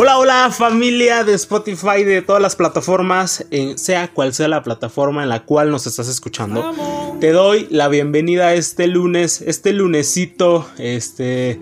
Hola, 0.00 0.16
hola 0.16 0.50
familia 0.52 1.24
de 1.24 1.34
Spotify, 1.34 2.04
de 2.04 2.22
todas 2.22 2.40
las 2.40 2.54
plataformas, 2.54 3.44
sea 3.74 4.06
cual 4.06 4.32
sea 4.32 4.46
la 4.46 4.62
plataforma 4.62 5.24
en 5.24 5.28
la 5.28 5.44
cual 5.44 5.72
nos 5.72 5.88
estás 5.88 6.06
escuchando. 6.06 6.72
Te 7.18 7.32
doy 7.32 7.66
la 7.68 7.88
bienvenida 7.88 8.54
este 8.54 8.86
lunes, 8.86 9.42
este 9.42 9.72
lunesito, 9.72 10.68
este, 10.78 11.58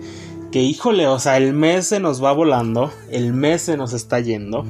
que 0.51 0.61
híjole, 0.61 1.07
o 1.07 1.17
sea, 1.17 1.37
el 1.37 1.53
mes 1.53 1.87
se 1.87 1.99
nos 1.99 2.23
va 2.23 2.31
volando, 2.31 2.91
el 3.09 3.33
mes 3.33 3.63
se 3.63 3.75
nos 3.75 3.93
está 3.93 4.19
yendo. 4.19 4.67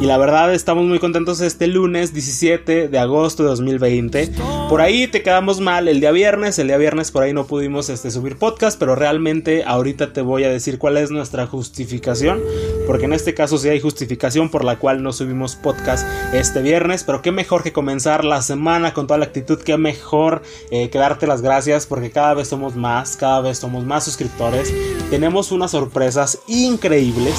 Y 0.00 0.06
la 0.06 0.16
verdad 0.16 0.54
estamos 0.54 0.86
muy 0.86 0.98
contentos 0.98 1.42
este 1.42 1.66
lunes 1.66 2.14
17 2.14 2.88
de 2.88 2.98
agosto 2.98 3.42
de 3.42 3.50
2020. 3.50 4.30
Por 4.70 4.80
ahí 4.80 5.06
te 5.06 5.22
quedamos 5.22 5.60
mal 5.60 5.88
el 5.88 6.00
día 6.00 6.10
viernes, 6.10 6.58
el 6.58 6.68
día 6.68 6.78
viernes 6.78 7.10
por 7.10 7.22
ahí 7.22 7.34
no 7.34 7.46
pudimos 7.46 7.90
este, 7.90 8.10
subir 8.10 8.36
podcast, 8.36 8.78
pero 8.78 8.94
realmente 8.94 9.62
ahorita 9.64 10.14
te 10.14 10.22
voy 10.22 10.44
a 10.44 10.48
decir 10.48 10.78
cuál 10.78 10.96
es 10.96 11.10
nuestra 11.10 11.46
justificación, 11.46 12.40
porque 12.90 13.04
en 13.04 13.12
este 13.12 13.34
caso 13.34 13.56
sí 13.56 13.68
hay 13.68 13.78
justificación 13.78 14.48
por 14.48 14.64
la 14.64 14.80
cual 14.80 15.00
no 15.00 15.12
subimos 15.12 15.54
podcast 15.54 16.04
este 16.32 16.60
viernes, 16.60 17.04
pero 17.04 17.22
qué 17.22 17.30
mejor 17.30 17.62
que 17.62 17.72
comenzar 17.72 18.24
la 18.24 18.42
semana 18.42 18.92
con 18.94 19.06
toda 19.06 19.18
la 19.18 19.26
actitud, 19.26 19.60
qué 19.60 19.78
mejor 19.78 20.42
eh, 20.72 20.90
que 20.90 20.98
darte 20.98 21.28
las 21.28 21.40
gracias, 21.40 21.86
porque 21.86 22.10
cada 22.10 22.34
vez 22.34 22.48
somos 22.48 22.74
más, 22.74 23.16
cada 23.16 23.42
vez 23.42 23.58
somos 23.58 23.84
más 23.84 24.02
suscriptores, 24.02 24.74
tenemos 25.08 25.52
unas 25.52 25.70
sorpresas 25.70 26.40
increíbles, 26.48 27.36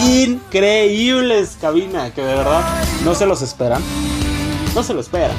increíbles, 0.00 1.58
cabina 1.60 2.14
que 2.14 2.22
de 2.22 2.36
verdad 2.36 2.62
no 3.04 3.14
se 3.14 3.26
los 3.26 3.42
esperan. 3.42 3.82
No 4.74 4.82
se 4.82 4.94
lo 4.94 5.02
esperan. 5.02 5.36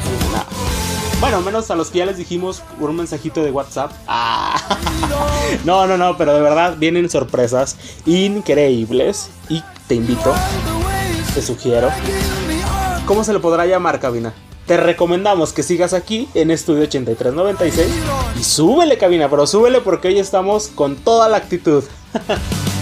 Bueno, 1.19 1.41
menos 1.41 1.71
a 1.71 1.75
los 1.75 1.89
que 1.89 1.99
ya 1.99 2.05
les 2.05 2.17
dijimos 2.17 2.61
un 2.80 2.95
mensajito 2.95 3.44
de 3.44 3.52
WhatsApp. 3.52 3.91
Ah. 4.08 4.55
No, 5.63 5.88
no, 5.88 5.97
no, 5.97 6.17
pero 6.17 6.33
de 6.33 6.41
verdad 6.41 6.75
vienen 6.77 7.09
sorpresas 7.09 7.77
increíbles. 8.05 9.30
Y 9.49 9.63
te 9.88 9.95
invito, 9.95 10.33
te 11.33 11.41
sugiero. 11.41 11.89
¿Cómo 13.05 13.23
se 13.23 13.33
le 13.33 13.39
podrá 13.39 13.66
llamar, 13.66 13.99
cabina? 13.99 14.33
Te 14.66 14.77
recomendamos 14.77 15.53
que 15.53 15.63
sigas 15.63 15.93
aquí 15.93 16.27
en 16.33 16.49
Estudio 16.52 16.83
8396 16.83 17.88
y 18.39 18.43
súbele, 18.43 18.97
cabina, 18.97 19.30
pero 19.30 19.45
súbele 19.45 19.81
porque 19.81 20.08
hoy 20.08 20.19
estamos 20.19 20.67
con 20.67 20.95
toda 20.95 21.30
la 21.30 21.38
actitud. 21.38 21.83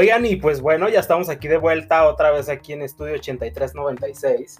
Oigan, 0.00 0.24
y 0.24 0.36
pues 0.36 0.62
bueno, 0.62 0.88
ya 0.88 0.98
estamos 0.98 1.28
aquí 1.28 1.46
de 1.46 1.58
vuelta 1.58 2.08
otra 2.08 2.30
vez 2.30 2.48
aquí 2.48 2.72
en 2.72 2.80
Estudio 2.80 3.16
8396. 3.16 4.56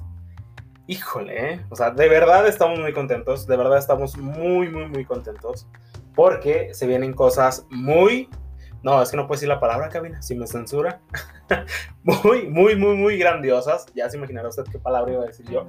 Híjole, 0.86 1.52
¿eh? 1.52 1.60
o 1.70 1.77
sea, 1.77 1.91
de 1.92 2.10
verdad 2.10 2.46
estamos 2.46 2.78
muy 2.78 2.92
contentos, 2.92 3.46
de 3.46 3.56
verdad 3.56 3.78
estamos 3.78 4.18
muy, 4.18 4.68
muy, 4.68 4.84
muy 4.84 5.06
contentos, 5.06 5.66
porque 6.14 6.74
se 6.74 6.86
vienen 6.86 7.14
cosas 7.14 7.64
muy, 7.70 8.28
no, 8.83 9.03
es 9.03 9.11
que 9.11 9.17
no 9.17 9.27
puedo 9.27 9.36
decir 9.36 9.48
la 9.48 9.61
palabra, 9.61 9.91
cabina, 9.91 10.23
si 10.23 10.34
me 10.34 10.47
censura. 10.47 11.00
muy, 12.03 12.48
muy, 12.48 12.77
muy, 12.77 12.97
muy 12.97 13.19
grandiosas. 13.19 13.85
Ya 13.95 14.08
se 14.08 14.17
imaginará 14.17 14.48
usted 14.48 14.64
qué 14.70 14.79
palabra 14.79 15.13
iba 15.13 15.23
a 15.23 15.27
decir 15.27 15.46
yo. 15.51 15.67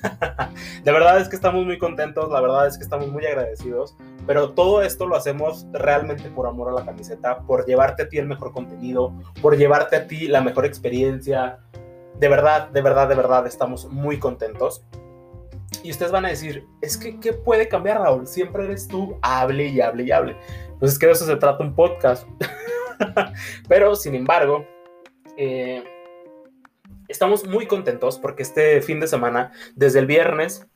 de 0.84 0.92
verdad 0.92 1.18
es 1.18 1.28
que 1.28 1.36
estamos 1.36 1.64
muy 1.64 1.78
contentos, 1.78 2.30
la 2.30 2.40
verdad 2.42 2.66
es 2.66 2.76
que 2.76 2.84
estamos 2.84 3.08
muy 3.08 3.24
agradecidos. 3.24 3.96
Pero 4.26 4.50
todo 4.50 4.82
esto 4.82 5.06
lo 5.06 5.16
hacemos 5.16 5.66
realmente 5.72 6.28
por 6.28 6.46
amor 6.46 6.68
a 6.68 6.72
la 6.72 6.84
camiseta, 6.84 7.38
por 7.40 7.64
llevarte 7.64 8.02
a 8.02 8.08
ti 8.08 8.18
el 8.18 8.26
mejor 8.26 8.52
contenido, 8.52 9.14
por 9.40 9.56
llevarte 9.56 9.96
a 9.96 10.06
ti 10.06 10.28
la 10.28 10.42
mejor 10.42 10.66
experiencia. 10.66 11.60
De 12.18 12.28
verdad, 12.28 12.68
de 12.68 12.82
verdad, 12.82 13.08
de 13.08 13.14
verdad, 13.14 13.46
estamos 13.46 13.86
muy 13.86 14.18
contentos. 14.18 14.84
Y 15.82 15.90
ustedes 15.90 16.12
van 16.12 16.24
a 16.24 16.28
decir, 16.28 16.66
es 16.80 16.96
que, 16.96 17.18
¿qué 17.20 17.32
puede 17.32 17.68
cambiar, 17.68 18.00
Raúl? 18.00 18.26
Siempre 18.26 18.64
eres 18.64 18.88
tú, 18.88 19.18
hable 19.22 19.66
y 19.68 19.80
hable 19.80 20.04
y 20.04 20.10
hable. 20.10 20.36
Pues 20.78 20.92
es 20.92 20.98
que 20.98 21.06
de 21.06 21.12
eso 21.12 21.26
se 21.26 21.36
trata 21.36 21.64
un 21.64 21.74
podcast. 21.74 22.26
Pero, 23.68 23.96
sin 23.96 24.14
embargo, 24.14 24.66
eh, 25.36 25.82
estamos 27.08 27.46
muy 27.46 27.66
contentos 27.66 28.18
porque 28.18 28.42
este 28.42 28.82
fin 28.82 29.00
de 29.00 29.06
semana, 29.06 29.52
desde 29.74 29.98
el 30.00 30.06
viernes, 30.06 30.66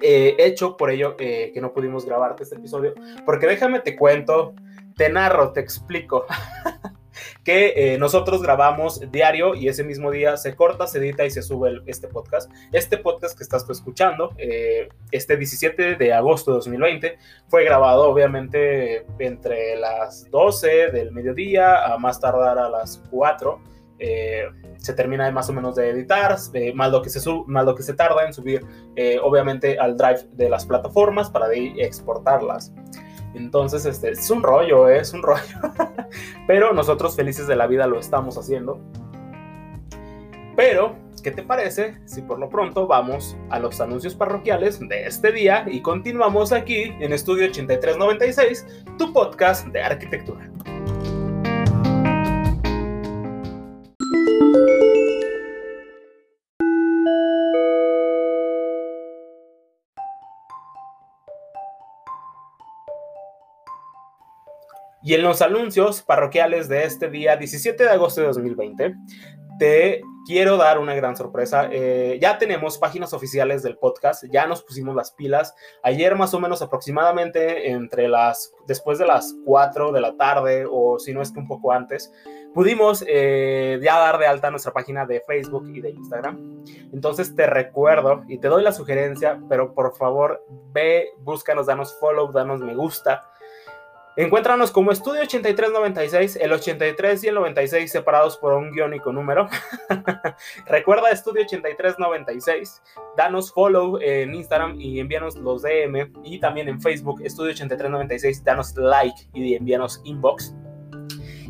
eh, 0.00 0.36
hecho 0.38 0.76
por 0.76 0.90
ello 0.90 1.16
eh, 1.18 1.50
que 1.54 1.60
no 1.60 1.72
pudimos 1.72 2.04
grabarte 2.04 2.42
este 2.42 2.56
episodio, 2.56 2.94
porque 3.24 3.46
déjame 3.46 3.80
te 3.80 3.96
cuento, 3.96 4.54
te 4.96 5.08
narro, 5.08 5.52
te 5.52 5.60
explico. 5.60 6.26
que 7.44 7.96
nosotros 7.98 8.42
grabamos 8.42 9.00
diario 9.10 9.54
y 9.54 9.68
ese 9.68 9.84
mismo 9.84 10.10
día 10.10 10.36
se 10.36 10.54
corta, 10.54 10.86
se 10.86 10.98
edita 10.98 11.24
y 11.24 11.30
se 11.30 11.42
sube 11.42 11.80
este 11.86 12.08
podcast. 12.08 12.50
Este 12.72 12.98
podcast 12.98 13.36
que 13.36 13.44
estás 13.44 13.68
escuchando, 13.68 14.30
este 15.10 15.36
17 15.36 15.96
de 15.96 16.12
agosto 16.12 16.52
de 16.52 16.56
2020, 16.56 17.18
fue 17.48 17.64
grabado 17.64 18.08
obviamente 18.08 19.06
entre 19.18 19.76
las 19.76 20.30
12 20.30 20.90
del 20.90 21.12
mediodía 21.12 21.84
a 21.86 21.98
más 21.98 22.20
tardar 22.20 22.58
a 22.58 22.68
las 22.68 23.02
4 23.10 23.74
eh, 23.98 24.50
se 24.78 24.92
termina 24.92 25.30
más 25.30 25.48
o 25.48 25.52
menos 25.52 25.76
de 25.76 25.88
editar, 25.88 26.36
más, 26.74 26.90
lo 26.90 27.00
que 27.00 27.10
se 27.10 27.20
más 27.46 27.64
lo 27.64 27.74
que 27.74 27.82
se 27.82 27.94
tarda 27.94 28.26
en 28.26 28.34
subir, 28.34 28.60
eh, 28.96 29.18
obviamente, 29.22 29.78
al 29.78 29.96
drive 29.96 30.26
de 30.32 30.50
las 30.50 30.66
plataformas 30.66 31.30
para 31.30 31.48
de 31.48 31.72
exportarlas. 31.78 32.72
Entonces, 33.34 33.84
este, 33.84 34.10
es 34.10 34.30
un 34.30 34.42
rollo, 34.42 34.88
¿eh? 34.88 35.00
es 35.00 35.12
un 35.12 35.22
rollo. 35.22 35.42
Pero 36.46 36.72
nosotros 36.72 37.16
felices 37.16 37.46
de 37.46 37.56
la 37.56 37.66
vida 37.66 37.86
lo 37.86 37.98
estamos 37.98 38.38
haciendo. 38.38 38.80
Pero, 40.56 40.96
¿qué 41.22 41.30
te 41.30 41.42
parece 41.42 41.98
si 42.04 42.22
por 42.22 42.38
lo 42.38 42.48
pronto 42.48 42.86
vamos 42.86 43.36
a 43.50 43.58
los 43.58 43.80
anuncios 43.80 44.14
parroquiales 44.14 44.78
de 44.80 45.06
este 45.06 45.32
día 45.32 45.64
y 45.68 45.82
continuamos 45.82 46.52
aquí 46.52 46.94
en 47.00 47.12
Estudio 47.12 47.46
8396, 47.46 48.84
tu 48.98 49.12
podcast 49.12 49.66
de 49.68 49.82
arquitectura? 49.82 50.48
Y 65.04 65.12
en 65.12 65.22
los 65.22 65.42
anuncios 65.42 66.00
parroquiales 66.00 66.66
de 66.68 66.84
este 66.84 67.10
día 67.10 67.36
17 67.36 67.84
de 67.84 67.90
agosto 67.90 68.22
de 68.22 68.28
2020, 68.28 68.94
te 69.58 70.00
quiero 70.26 70.56
dar 70.56 70.78
una 70.78 70.94
gran 70.94 71.14
sorpresa. 71.14 71.68
Eh, 71.70 72.18
ya 72.22 72.38
tenemos 72.38 72.78
páginas 72.78 73.12
oficiales 73.12 73.62
del 73.62 73.76
podcast, 73.76 74.24
ya 74.32 74.46
nos 74.46 74.62
pusimos 74.62 74.96
las 74.96 75.12
pilas. 75.12 75.54
Ayer 75.82 76.16
más 76.16 76.32
o 76.32 76.40
menos 76.40 76.62
aproximadamente 76.62 77.70
entre 77.70 78.08
las, 78.08 78.52
después 78.66 78.98
de 78.98 79.06
las 79.06 79.34
4 79.44 79.92
de 79.92 80.00
la 80.00 80.16
tarde 80.16 80.64
o 80.68 80.98
si 80.98 81.12
no 81.12 81.20
es 81.20 81.30
que 81.30 81.40
un 81.40 81.48
poco 81.48 81.72
antes, 81.72 82.10
pudimos 82.54 83.04
eh, 83.06 83.78
ya 83.82 83.98
dar 83.98 84.18
de 84.18 84.26
alta 84.26 84.50
nuestra 84.50 84.72
página 84.72 85.04
de 85.04 85.20
Facebook 85.26 85.68
y 85.68 85.82
de 85.82 85.90
Instagram. 85.90 86.64
Entonces 86.94 87.34
te 87.36 87.46
recuerdo 87.46 88.24
y 88.26 88.38
te 88.38 88.48
doy 88.48 88.62
la 88.62 88.72
sugerencia, 88.72 89.38
pero 89.50 89.74
por 89.74 89.94
favor 89.96 90.42
ve, 90.72 91.10
búscanos, 91.18 91.66
danos 91.66 91.94
follow, 92.00 92.32
danos 92.32 92.60
me 92.60 92.74
gusta 92.74 93.22
Encuéntranos 94.16 94.70
como 94.70 94.92
Estudio 94.92 95.22
8396, 95.22 96.36
el 96.40 96.52
83 96.52 97.24
y 97.24 97.28
el 97.28 97.34
96 97.34 97.90
separados 97.90 98.36
por 98.36 98.52
un 98.52 98.70
guiónico 98.70 99.12
número. 99.12 99.48
Recuerda 100.66 101.10
Estudio 101.10 101.42
8396, 101.42 102.80
danos 103.16 103.52
follow 103.52 103.98
en 104.00 104.32
Instagram 104.32 104.80
y 104.80 105.00
envíanos 105.00 105.34
los 105.34 105.62
DM 105.62 106.12
y 106.22 106.38
también 106.38 106.68
en 106.68 106.80
Facebook 106.80 107.22
Estudio 107.24 107.50
8396, 107.50 108.44
danos 108.44 108.76
like 108.76 109.16
y 109.32 109.54
envíanos 109.54 110.00
inbox. 110.04 110.54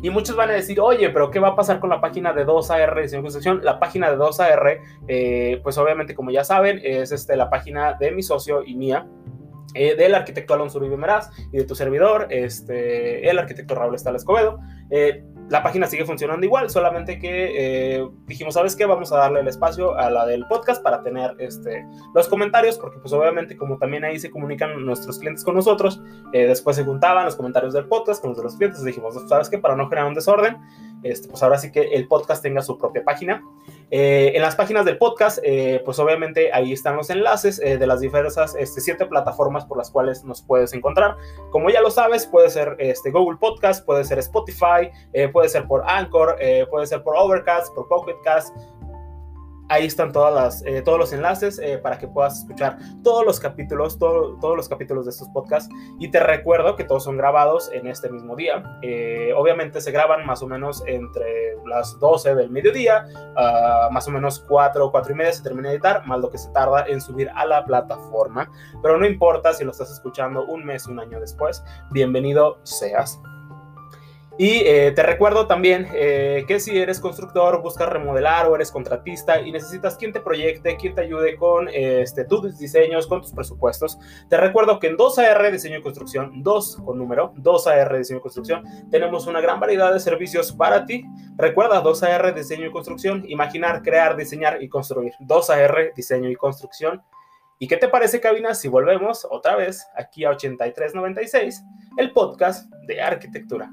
Y 0.01 0.09
muchos 0.09 0.35
van 0.35 0.49
a 0.49 0.53
decir, 0.53 0.79
oye, 0.79 1.09
pero 1.11 1.29
¿qué 1.29 1.39
va 1.39 1.49
a 1.49 1.55
pasar 1.55 1.79
con 1.79 1.91
la 1.91 2.01
página 2.01 2.33
de 2.33 2.47
2AR 2.47 3.09
de 3.09 3.21
construcción? 3.21 3.61
La 3.63 3.79
página 3.79 4.09
de 4.09 4.17
2AR, 4.17 4.79
eh, 5.07 5.59
pues 5.63 5.77
obviamente 5.77 6.15
como 6.15 6.31
ya 6.31 6.43
saben, 6.43 6.79
es 6.83 7.11
este, 7.11 7.35
la 7.35 7.49
página 7.49 7.93
de 7.93 8.11
mi 8.11 8.23
socio 8.23 8.63
y 8.63 8.75
mía. 8.75 9.07
Eh, 9.73 9.95
del 9.95 10.15
arquitecto 10.15 10.53
Alonso 10.53 10.77
Uribe 10.77 10.95
Meraz 10.95 11.29
y 11.51 11.57
de 11.57 11.65
tu 11.65 11.75
servidor, 11.75 12.27
este, 12.29 13.29
el 13.29 13.37
arquitecto 13.37 13.75
Raúl 13.75 13.95
Estal 13.95 14.15
Escobedo. 14.15 14.59
Eh, 14.89 15.21
la 15.49 15.61
página 15.61 15.85
sigue 15.85 16.05
funcionando 16.05 16.45
igual, 16.45 16.69
solamente 16.69 17.19
que 17.19 17.97
eh, 17.97 18.07
dijimos, 18.25 18.53
¿sabes 18.53 18.75
qué? 18.75 18.85
Vamos 18.85 19.11
a 19.11 19.17
darle 19.17 19.41
el 19.41 19.47
espacio 19.47 19.95
a 19.95 20.09
la 20.09 20.25
del 20.25 20.47
podcast 20.47 20.81
para 20.81 21.03
tener 21.03 21.35
este, 21.39 21.85
los 22.15 22.27
comentarios, 22.27 22.79
porque 22.79 22.99
pues 22.99 23.13
obviamente 23.13 23.57
como 23.57 23.77
también 23.77 24.05
ahí 24.05 24.17
se 24.17 24.31
comunican 24.31 24.83
nuestros 24.85 25.19
clientes 25.19 25.43
con 25.43 25.55
nosotros, 25.55 26.01
después 26.31 26.77
se 26.77 26.83
juntaban 26.83 27.25
los 27.25 27.35
comentarios 27.35 27.73
del 27.73 27.85
podcast 27.85 28.21
con 28.21 28.31
los 28.31 28.37
de 28.37 28.43
los 28.43 28.55
clientes, 28.55 28.83
dijimos, 28.83 29.13
¿sabes 29.27 29.49
qué? 29.49 29.59
Para 29.59 29.75
no 29.75 29.87
generar 29.87 30.07
un 30.07 30.15
desorden, 30.15 30.57
este, 31.03 31.27
pues 31.27 31.43
ahora 31.43 31.59
sí 31.59 31.71
que 31.71 31.81
el 31.93 32.07
podcast 32.07 32.41
tenga 32.41 32.63
su 32.63 32.77
propia 32.77 33.03
página. 33.03 33.43
Eh, 33.91 34.31
en 34.35 34.41
las 34.41 34.55
páginas 34.55 34.85
del 34.85 34.97
podcast, 34.97 35.39
eh, 35.43 35.81
pues 35.85 35.99
obviamente 35.99 36.51
ahí 36.53 36.73
están 36.73 36.95
los 36.95 37.09
enlaces 37.09 37.61
eh, 37.63 37.77
de 37.77 37.87
las 37.87 37.99
diversas 37.99 38.55
este, 38.55 38.81
siete 38.81 39.05
plataformas 39.05 39.65
por 39.65 39.77
las 39.77 39.91
cuales 39.91 40.23
nos 40.23 40.41
puedes 40.41 40.73
encontrar. 40.73 41.15
Como 41.51 41.69
ya 41.69 41.81
lo 41.81 41.91
sabes, 41.91 42.25
puede 42.25 42.49
ser 42.49 42.75
este, 42.79 43.11
Google 43.11 43.37
Podcast, 43.37 43.85
puede 43.85 44.03
ser 44.03 44.19
Spotify, 44.19 44.89
puede 45.31 45.49
ser 45.49 45.67
por 45.67 45.83
Anchor, 45.87 46.37
puede 46.69 46.87
ser 46.87 47.03
por 47.03 47.15
Overcast, 47.15 47.73
por 47.73 47.87
Pocket 47.87 48.15
Cast, 48.23 48.55
Ahí 49.67 49.85
están 49.87 50.11
eh, 50.65 50.81
todos 50.83 50.99
los 50.99 51.11
enlaces 51.11 51.59
eh, 51.59 51.79
para 51.79 51.97
que 51.97 52.07
puedas 52.07 52.39
escuchar 52.39 52.77
todos 53.03 53.25
los 53.25 53.39
capítulos, 53.39 53.97
todos 53.97 54.55
los 54.55 54.69
capítulos 54.69 55.05
de 55.05 55.11
estos 55.11 55.27
podcasts. 55.29 55.73
Y 55.99 56.11
te 56.11 56.19
recuerdo 56.19 56.75
que 56.75 56.83
todos 56.83 57.03
son 57.03 57.17
grabados 57.17 57.71
en 57.73 57.87
este 57.87 58.09
mismo 58.09 58.35
día. 58.35 58.63
Eh, 58.83 59.33
obviamente 59.35 59.81
se 59.81 59.91
graban 59.91 60.25
más 60.25 60.43
o 60.43 60.47
menos 60.47 60.83
entre 60.85 61.57
las 61.65 61.99
12 61.99 62.35
del 62.35 62.51
mediodía, 62.51 63.07
uh, 63.35 63.91
más 63.91 64.07
o 64.07 64.11
menos 64.11 64.39
4 64.47 64.85
o 64.85 64.91
4 64.91 65.13
y 65.13 65.15
media 65.15 65.33
se 65.33 65.41
termina 65.41 65.69
de 65.69 65.75
editar, 65.75 66.05
más 66.05 66.19
lo 66.19 66.29
que 66.29 66.37
se 66.37 66.49
tarda 66.51 66.85
en 66.87 67.01
subir 67.01 67.29
a 67.33 67.45
la 67.45 67.65
plataforma. 67.65 68.51
Pero 68.83 68.97
no 68.97 69.05
importa 69.07 69.53
si 69.53 69.63
lo 69.63 69.71
estás 69.71 69.91
escuchando 69.91 70.45
un 70.45 70.63
mes, 70.63 70.85
un 70.85 70.99
año 70.99 71.19
después, 71.19 71.63
bienvenido 71.91 72.59
seas. 72.63 73.19
Y 74.37 74.63
eh, 74.65 74.91
te 74.91 75.01
recuerdo 75.01 75.47
también 75.47 75.87
eh, 75.93 76.43
que 76.45 76.59
si 76.59 76.77
eres 76.77 76.99
constructor, 76.99 77.61
buscas 77.61 77.87
remodelar 77.87 78.47
o 78.47 78.55
eres 78.55 78.69
contratista 78.69 79.39
y 79.39 79.49
necesitas 79.49 79.95
quien 79.95 80.11
te 80.11 80.19
proyecte, 80.19 80.75
quien 80.75 80.93
te 80.93 81.01
ayude 81.01 81.37
con 81.37 81.69
este, 81.71 82.25
tus 82.25 82.57
diseños, 82.57 83.07
con 83.07 83.21
tus 83.21 83.31
presupuestos, 83.31 83.97
te 84.29 84.35
recuerdo 84.35 84.79
que 84.79 84.87
en 84.87 84.97
2AR 84.97 85.51
Diseño 85.51 85.77
y 85.77 85.81
Construcción, 85.81 86.43
2 86.43 86.81
con 86.83 86.97
número, 86.97 87.33
2AR 87.35 87.97
Diseño 87.97 88.19
y 88.19 88.21
Construcción, 88.21 88.63
tenemos 88.91 89.25
una 89.25 89.39
gran 89.39 89.61
variedad 89.61 89.93
de 89.93 90.01
servicios 90.01 90.51
para 90.51 90.85
ti. 90.85 91.05
Recuerda 91.37 91.81
2AR 91.81 92.33
Diseño 92.33 92.65
y 92.65 92.71
Construcción, 92.71 93.23
imaginar, 93.29 93.83
crear, 93.83 94.17
diseñar 94.17 94.61
y 94.61 94.67
construir. 94.67 95.13
2AR 95.21 95.93
Diseño 95.95 96.29
y 96.29 96.35
Construcción. 96.35 97.01
¿Y 97.57 97.69
qué 97.69 97.77
te 97.77 97.87
parece, 97.87 98.19
Cabina, 98.19 98.53
si 98.53 98.67
volvemos 98.67 99.25
otra 99.31 99.55
vez 99.55 99.87
aquí 99.95 100.25
a 100.25 100.31
8396, 100.31 101.63
el 101.97 102.11
podcast 102.11 102.69
de 102.85 103.01
arquitectura? 103.01 103.71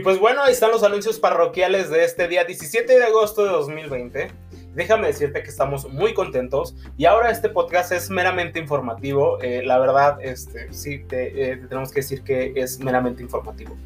Y 0.00 0.02
pues 0.02 0.18
bueno, 0.18 0.42
ahí 0.42 0.52
están 0.52 0.70
los 0.70 0.82
anuncios 0.82 1.18
parroquiales 1.18 1.90
de 1.90 2.04
este 2.04 2.26
día 2.26 2.44
17 2.44 2.98
de 2.98 3.04
agosto 3.04 3.44
de 3.44 3.50
2020. 3.50 4.30
Déjame 4.72 5.08
decirte 5.08 5.42
que 5.42 5.50
estamos 5.50 5.90
muy 5.90 6.14
contentos 6.14 6.74
y 6.96 7.04
ahora 7.04 7.30
este 7.30 7.50
podcast 7.50 7.92
es 7.92 8.08
meramente 8.08 8.58
informativo. 8.58 9.38
Eh, 9.42 9.62
la 9.62 9.78
verdad, 9.78 10.16
este, 10.22 10.72
sí, 10.72 11.00
te, 11.00 11.52
eh, 11.52 11.56
tenemos 11.68 11.90
que 11.90 12.00
decir 12.00 12.22
que 12.22 12.54
es 12.56 12.80
meramente 12.80 13.22
informativo. 13.22 13.76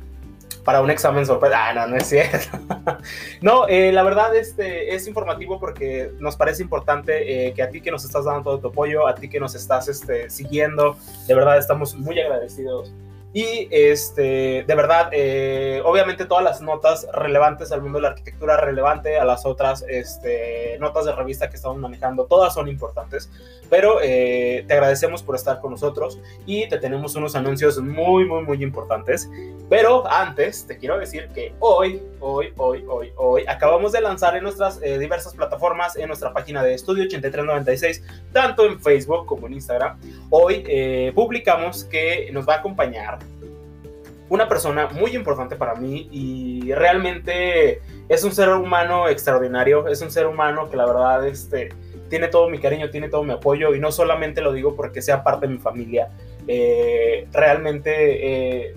Para 0.65 0.83
un 0.83 0.91
examen 0.91 1.27
sorpresa. 1.27 1.71
Ah, 1.71 1.75
no, 1.75 1.89
no 1.89 1.97
es 1.97 2.07
cierto. 2.07 2.61
no, 3.41 3.67
eh, 3.67 3.91
la 3.91 4.05
verdad 4.05 4.37
este, 4.37 4.95
es 4.95 5.09
informativo 5.09 5.59
porque 5.59 6.13
nos 6.21 6.37
parece 6.37 6.63
importante 6.63 7.53
que 7.57 7.61
a 7.61 7.71
ti 7.71 7.81
que 7.81 7.91
nos 7.91 8.05
estás 8.05 8.25
dando 8.25 8.45
todo 8.45 8.61
tu 8.61 8.69
apoyo, 8.69 9.09
a 9.09 9.17
ti 9.17 9.29
que 9.29 9.41
nos 9.41 9.57
estás 9.57 9.89
este, 9.89 10.31
siguiendo, 10.31 10.97
de 11.27 11.35
verdad 11.35 11.59
estamos 11.59 11.97
muy 11.97 12.21
agradecidos. 12.21 12.93
Y 13.35 13.67
este, 13.73 14.63
de 14.65 14.75
verdad, 14.77 15.09
eh, 15.11 15.83
obviamente 15.85 16.25
todas 16.25 16.45
las 16.45 16.61
notas 16.61 17.09
relevantes 17.13 17.73
al 17.73 17.83
mundo 17.83 17.99
de 17.99 18.03
la 18.03 18.09
arquitectura, 18.11 18.57
relevante 18.57 19.19
a 19.19 19.25
las 19.25 19.45
otras 19.45 19.85
este, 19.89 20.79
notas 20.79 21.05
de 21.05 21.13
revista 21.13 21.51
que 21.51 21.57
estamos 21.57 21.77
manejando, 21.79 22.27
todas 22.27 22.55
son 22.55 22.69
importantes. 22.69 23.29
Pero 23.71 24.01
eh, 24.03 24.65
te 24.67 24.75
agradecemos 24.75 25.23
por 25.23 25.35
estar 25.37 25.61
con 25.61 25.73
nosotros 25.73 26.21
y 26.47 26.69
te 26.69 26.79
tenemos 26.79 27.15
unos 27.17 27.35
anuncios 27.35 27.79
muy, 27.81 28.25
muy, 28.25 28.43
muy 28.43 28.63
importantes. 28.63 29.31
Pero 29.69 30.07
antes, 30.11 30.67
te 30.67 30.77
quiero 30.77 30.99
decir 30.99 31.29
que 31.35 31.55
hoy, 31.61 32.03
hoy, 32.21 32.53
hoy, 32.57 32.85
hoy, 32.87 33.13
hoy, 33.17 33.45
acabamos 33.47 33.93
de 33.93 34.01
lanzar 34.01 34.37
en 34.37 34.45
nuestras 34.45 34.81
eh, 34.83 34.99
diversas 34.99 35.35
plataformas, 35.35 35.97
en 35.97 36.09
nuestra 36.09 36.33
página 36.33 36.63
de 36.63 36.75
Estudio 36.75 37.05
8396, 37.05 38.03
tanto 38.33 38.67
en 38.67 38.81
Facebook 38.81 39.27
como 39.27 39.47
en 39.47 39.55
Instagram. 39.55 39.99
Hoy 40.31 41.13
publicamos 41.15 41.85
que 41.85 42.29
nos 42.33 42.49
va 42.49 42.55
a 42.55 42.57
acompañar 42.59 43.19
una 44.29 44.49
persona 44.49 44.89
muy 44.89 45.15
importante 45.15 45.57
para 45.57 45.75
mí 45.75 46.09
y 46.11 46.73
realmente 46.73 47.81
es 48.09 48.25
un 48.25 48.33
ser 48.33 48.51
humano 48.51 49.09
extraordinario, 49.09 49.87
es 49.89 50.01
un 50.03 50.11
ser 50.11 50.27
humano 50.27 50.69
que 50.71 50.77
la 50.77 50.87
verdad 50.87 51.27
este, 51.27 51.71
tiene 52.15 52.29
todo 52.29 52.49
mi 52.49 52.61
cariño, 52.61 52.91
tiene 52.91 53.09
todo 53.09 53.25
mi 53.25 53.33
apoyo 53.33 53.75
y 53.75 53.81
no 53.81 53.91
solamente 53.91 54.41
lo 54.41 54.53
digo 54.53 54.77
porque 54.77 55.03
sea 55.03 55.25
parte 55.25 55.49
de 55.49 55.55
mi 55.55 55.59
familia, 55.59 56.11
eh, 56.47 57.27
realmente 57.33 58.69
eh, 58.69 58.75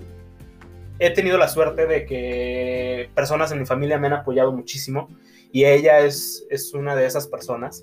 he 0.98 1.10
tenido 1.10 1.38
la 1.38 1.46
suerte 1.46 1.86
de 1.86 2.04
que 2.04 3.08
personas 3.14 3.52
en 3.52 3.60
mi 3.60 3.64
familia 3.64 3.96
me 3.96 4.08
han 4.08 4.14
apoyado 4.14 4.50
muchísimo 4.50 5.08
y 5.52 5.66
ella 5.66 6.00
es, 6.00 6.48
es 6.50 6.74
una 6.74 6.96
de 6.96 7.06
esas 7.06 7.28
personas. 7.28 7.80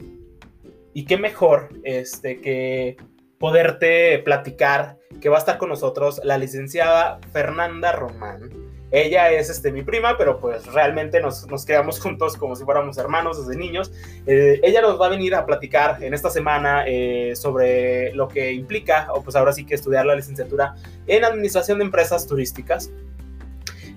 Y 0.94 1.06
qué 1.06 1.16
mejor 1.16 1.69
este, 1.86 2.42
que 2.42 2.98
poderte 3.40 4.19
platicar 4.19 4.98
que 5.22 5.30
va 5.30 5.38
a 5.38 5.40
estar 5.40 5.57
con 5.57 5.69
nosotros 5.69 6.19
la 6.25 6.38
licenciada 6.38 7.22
Fernanda 7.31 7.94
Román. 7.94 8.64
Ella 8.91 9.31
es 9.31 9.49
este, 9.49 9.71
mi 9.71 9.81
prima, 9.81 10.17
pero 10.17 10.39
pues 10.39 10.65
realmente 10.67 11.19
nos, 11.19 11.47
nos 11.47 11.65
quedamos 11.65 11.99
juntos 11.99 12.37
como 12.37 12.55
si 12.55 12.63
fuéramos 12.63 12.97
hermanos 12.97 13.45
desde 13.45 13.59
niños. 13.59 13.91
Eh, 14.27 14.59
ella 14.63 14.81
nos 14.81 14.99
va 15.01 15.07
a 15.07 15.09
venir 15.09 15.33
a 15.35 15.45
platicar 15.45 16.03
en 16.03 16.13
esta 16.13 16.29
semana 16.29 16.85
eh, 16.87 17.35
sobre 17.35 18.13
lo 18.13 18.27
que 18.27 18.51
implica, 18.51 19.07
o 19.13 19.21
pues 19.21 19.35
ahora 19.35 19.53
sí 19.53 19.65
que 19.65 19.75
estudiar 19.75 20.05
la 20.05 20.15
licenciatura 20.15 20.75
en 21.07 21.25
Administración 21.25 21.79
de 21.79 21.85
Empresas 21.85 22.27
Turísticas. 22.27 22.91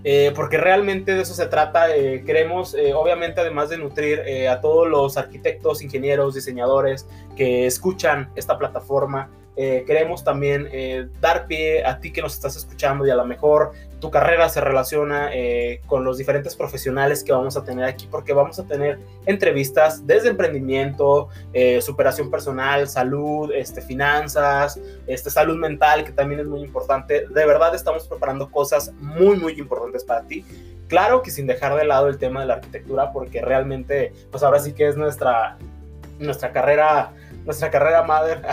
Eh, 0.04 0.32
porque 0.34 0.56
realmente 0.56 1.12
de 1.14 1.22
eso 1.22 1.34
se 1.34 1.46
trata. 1.46 1.88
queremos, 2.24 2.74
obviamente, 2.94 3.40
además 3.40 3.68
de 3.68 3.78
nutrir 3.78 4.22
a 4.48 4.60
todos 4.60 4.88
los 4.88 5.16
arquitectos, 5.16 5.82
ingenieros, 5.82 6.34
diseñadores 6.34 7.06
que 7.36 7.66
escuchan 7.66 8.30
esta 8.36 8.56
plataforma, 8.56 9.28
eh, 9.60 9.82
queremos 9.84 10.22
también 10.22 10.68
eh, 10.70 11.08
dar 11.20 11.48
pie 11.48 11.84
a 11.84 11.98
ti 11.98 12.12
que 12.12 12.22
nos 12.22 12.32
estás 12.32 12.54
escuchando 12.54 13.04
y 13.04 13.10
a 13.10 13.16
lo 13.16 13.24
mejor 13.24 13.72
tu 13.98 14.08
carrera 14.08 14.48
se 14.48 14.60
relaciona 14.60 15.30
eh, 15.34 15.80
con 15.86 16.04
los 16.04 16.16
diferentes 16.16 16.54
profesionales 16.54 17.24
que 17.24 17.32
vamos 17.32 17.56
a 17.56 17.64
tener 17.64 17.84
aquí, 17.84 18.06
porque 18.08 18.32
vamos 18.32 18.60
a 18.60 18.66
tener 18.68 19.00
entrevistas 19.26 20.06
desde 20.06 20.28
emprendimiento, 20.28 21.28
superación 21.80 22.30
personal, 22.30 22.86
salud, 22.86 23.50
este, 23.52 23.82
finanzas, 23.82 24.78
este, 25.08 25.28
salud 25.28 25.56
mental, 25.56 26.04
que 26.04 26.12
también 26.12 26.38
es 26.38 26.46
muy 26.46 26.60
importante. 26.60 27.26
De 27.26 27.44
verdad 27.44 27.74
estamos 27.74 28.06
preparando 28.06 28.48
cosas 28.52 28.92
muy, 29.00 29.36
muy 29.38 29.54
importantes 29.54 30.04
para 30.04 30.22
ti. 30.22 30.44
Claro 30.86 31.20
que 31.20 31.32
sin 31.32 31.48
dejar 31.48 31.74
de 31.74 31.84
lado 31.84 32.06
el 32.06 32.18
tema 32.18 32.42
de 32.42 32.46
la 32.46 32.54
arquitectura, 32.54 33.10
porque 33.10 33.42
realmente, 33.42 34.12
pues 34.30 34.44
ahora 34.44 34.60
sí 34.60 34.72
que 34.72 34.86
es 34.86 34.96
nuestra, 34.96 35.58
nuestra 36.20 36.52
carrera 36.52 37.12
nuestra 37.48 37.70
carrera 37.70 38.02
madre. 38.02 38.42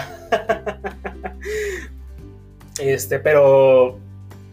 este, 2.80 3.20
pero 3.20 4.00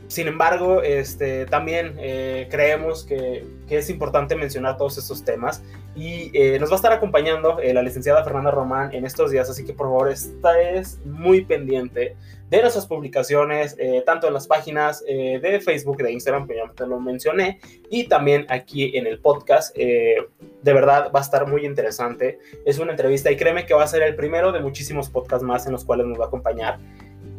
sin 0.09 0.27
embargo, 0.27 0.83
este, 0.83 1.47
también 1.47 1.95
eh, 1.99 2.49
creemos 2.51 3.05
que, 3.05 3.47
que, 3.69 3.79
es 3.79 3.89
importante 3.89 4.35
mencionar 4.35 4.77
todos 4.77 4.99
estos 4.99 5.25
temas 5.25 5.63
y 5.95 6.31
eh, 6.33 6.59
nos 6.59 6.71
va 6.71 6.75
a 6.75 6.77
estar 6.77 6.93
acompañando 6.93 7.61
eh, 7.61 7.75
la 7.75 7.83
licenciada 7.83 8.25
Fernanda 8.25 8.51
Román 8.51 8.95
en 8.95 9.05
estos 9.05 9.31
días, 9.31 9.51
así 9.51 9.65
que 9.65 9.73
por 9.73 9.87
favor 9.87 10.11
estés 10.11 11.01
muy 11.05 11.45
pendiente 11.45 12.17
de 12.49 12.61
nuestras 12.61 12.87
publicaciones, 12.87 13.79
tanto 14.05 14.27
en 14.27 14.35
las 14.35 14.47
páginas 14.47 15.03
de 15.03 15.63
Facebook 15.65 15.97
de 15.97 16.13
Instagram, 16.13 16.47
que 16.47 16.57
ya 16.57 16.71
te 16.71 16.87
lo 16.87 17.01
mencioné, 17.01 17.61
y 17.89 18.09
también 18.09 18.45
aquí 18.51 18.95
en 18.95 19.07
el 19.07 19.21
podcast. 19.21 19.75
de 19.75 20.29
verdad 20.63 21.11
va 21.15 21.21
a 21.21 21.23
estar 21.23 21.49
muy 21.49 21.65
interesante. 21.65 22.41
Es 22.67 22.79
una 22.79 22.91
entrevista 22.91 23.31
y 23.31 23.39
créeme 23.39 23.65
que 23.65 23.73
va 23.73 23.85
a 23.85 23.87
ser 23.87 24.03
el 24.03 24.15
primero 24.17 24.53
de 24.53 24.61
muchísimos 24.61 25.09
podcasts 25.09 25.43
más 25.43 25.65
en 25.65 25.73
los 25.73 25.83
cuales 25.83 26.05
nos 26.05 26.21
va 26.21 26.25
a 26.25 26.27
acompañar. 26.27 26.79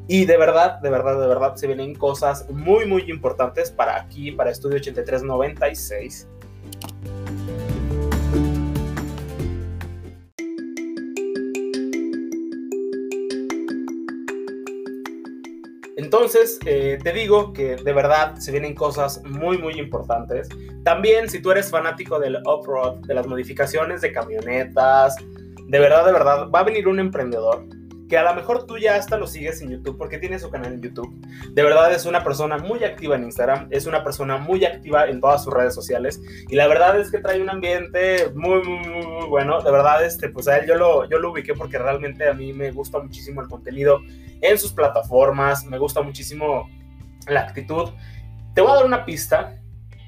Y 0.07 0.25
de 0.25 0.37
verdad, 0.37 0.79
de 0.79 0.89
verdad, 0.89 1.19
de 1.19 1.27
verdad, 1.27 1.55
se 1.55 1.67
vienen 1.67 1.95
cosas 1.95 2.49
muy, 2.49 2.85
muy 2.85 3.03
importantes 3.09 3.71
para 3.71 3.95
aquí, 3.95 4.31
para 4.31 4.51
Estudio 4.51 4.77
8396. 4.77 6.27
Entonces, 16.13 16.59
eh, 16.67 16.99
te 17.03 17.11
digo 17.11 17.53
que 17.53 17.75
de 17.75 17.91
verdad 17.91 18.35
se 18.35 18.51
vienen 18.51 18.75
cosas 18.75 19.19
muy, 19.23 19.57
muy 19.57 19.79
importantes. 19.79 20.47
También, 20.83 21.27
si 21.27 21.41
tú 21.41 21.49
eres 21.49 21.71
fanático 21.71 22.19
del 22.19 22.37
off-road, 22.45 22.99
de 23.07 23.15
las 23.15 23.25
modificaciones 23.25 24.01
de 24.01 24.11
camionetas, 24.11 25.15
de 25.67 25.79
verdad, 25.79 26.05
de 26.05 26.11
verdad, 26.11 26.51
va 26.53 26.59
a 26.59 26.63
venir 26.63 26.87
un 26.87 26.99
emprendedor 26.99 27.65
que 28.07 28.17
a 28.17 28.23
lo 28.23 28.33
mejor 28.35 28.65
tú 28.65 28.77
ya 28.77 28.95
hasta 28.95 29.17
lo 29.17 29.27
sigues 29.27 29.61
en 29.61 29.69
YouTube 29.69 29.97
porque 29.97 30.17
tiene 30.17 30.39
su 30.39 30.49
canal 30.49 30.73
en 30.73 30.81
YouTube. 30.81 31.13
De 31.51 31.63
verdad 31.63 31.91
es 31.93 32.05
una 32.05 32.23
persona 32.23 32.57
muy 32.57 32.83
activa 32.83 33.15
en 33.15 33.23
Instagram, 33.23 33.67
es 33.71 33.85
una 33.85 34.03
persona 34.03 34.37
muy 34.37 34.65
activa 34.65 35.07
en 35.07 35.19
todas 35.21 35.43
sus 35.43 35.53
redes 35.53 35.73
sociales 35.73 36.21
y 36.49 36.55
la 36.55 36.67
verdad 36.67 36.99
es 36.99 37.11
que 37.11 37.19
trae 37.19 37.41
un 37.41 37.49
ambiente 37.49 38.31
muy, 38.35 38.61
muy, 38.63 38.87
muy, 38.87 39.27
bueno. 39.27 39.61
De 39.61 39.71
verdad, 39.71 40.03
este, 40.05 40.29
pues 40.29 40.47
a 40.47 40.57
él 40.57 40.67
yo 40.67 40.75
lo, 40.75 41.09
yo 41.09 41.19
lo 41.19 41.31
ubiqué 41.31 41.53
porque 41.53 41.77
realmente 41.77 42.27
a 42.27 42.33
mí 42.33 42.53
me 42.53 42.71
gusta 42.71 42.99
muchísimo 42.99 43.41
el 43.41 43.47
contenido 43.47 43.99
en 44.41 44.57
sus 44.57 44.73
plataformas, 44.73 45.65
me 45.65 45.77
gusta 45.77 46.01
muchísimo 46.01 46.69
la 47.27 47.41
actitud. 47.41 47.89
Te 48.53 48.61
voy 48.61 48.71
a 48.71 48.75
dar 48.75 48.85
una 48.85 49.05
pista 49.05 49.62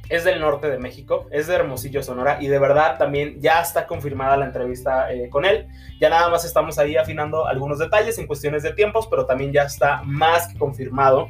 es 0.10 0.24
del 0.24 0.40
norte 0.40 0.70
de 0.70 0.78
México, 0.78 1.28
es 1.32 1.48
de 1.48 1.56
Hermosillo, 1.56 2.04
Sonora, 2.04 2.38
y 2.42 2.48
de 2.48 2.60
verdad 2.60 2.98
también 2.98 3.40
ya 3.42 3.62
está 3.62 3.88
confirmada 3.88 4.38
la 4.38 4.46
entrevista 4.46 5.12
eh, 5.12 5.30
con 5.30 5.46
él. 5.46 5.68
Ya 6.00 6.10
nada 6.10 6.30
más 6.30 6.46
estamos 6.46 6.78
ahí 6.78 6.96
afinando 6.98 7.48
algunos 7.48 7.80
detalles 7.80 8.18
en 8.18 8.28
cuestiones 8.28 8.64
de 8.64 8.74
tiempos, 8.74 9.08
pero 9.08 9.26
también 9.26 9.52
ya 9.52 9.64
está 9.64 10.02
más 10.04 10.48
que 10.48 10.60
confirmado. 10.60 11.30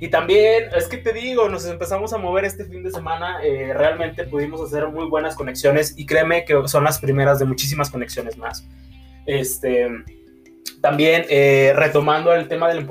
Y 0.00 0.08
también, 0.08 0.70
es 0.76 0.86
que 0.86 0.98
te 0.98 1.12
digo, 1.12 1.48
nos 1.48 1.66
empezamos 1.66 2.12
a 2.12 2.18
mover 2.18 2.44
este 2.44 2.64
fin 2.64 2.84
de 2.84 2.90
semana, 2.90 3.42
eh, 3.42 3.72
realmente 3.74 4.24
pudimos 4.24 4.60
hacer 4.62 4.86
muy 4.88 5.06
buenas 5.08 5.34
conexiones 5.34 5.94
y 5.96 6.06
créeme 6.06 6.44
que 6.44 6.56
son 6.66 6.84
las 6.84 7.00
primeras 7.00 7.40
de 7.40 7.46
muchísimas 7.46 7.90
conexiones 7.90 8.36
más. 8.36 8.64
Este, 9.26 9.88
también 10.80 11.24
eh, 11.28 11.72
retomando 11.74 12.32
el 12.32 12.46
tema 12.46 12.68
del, 12.68 12.86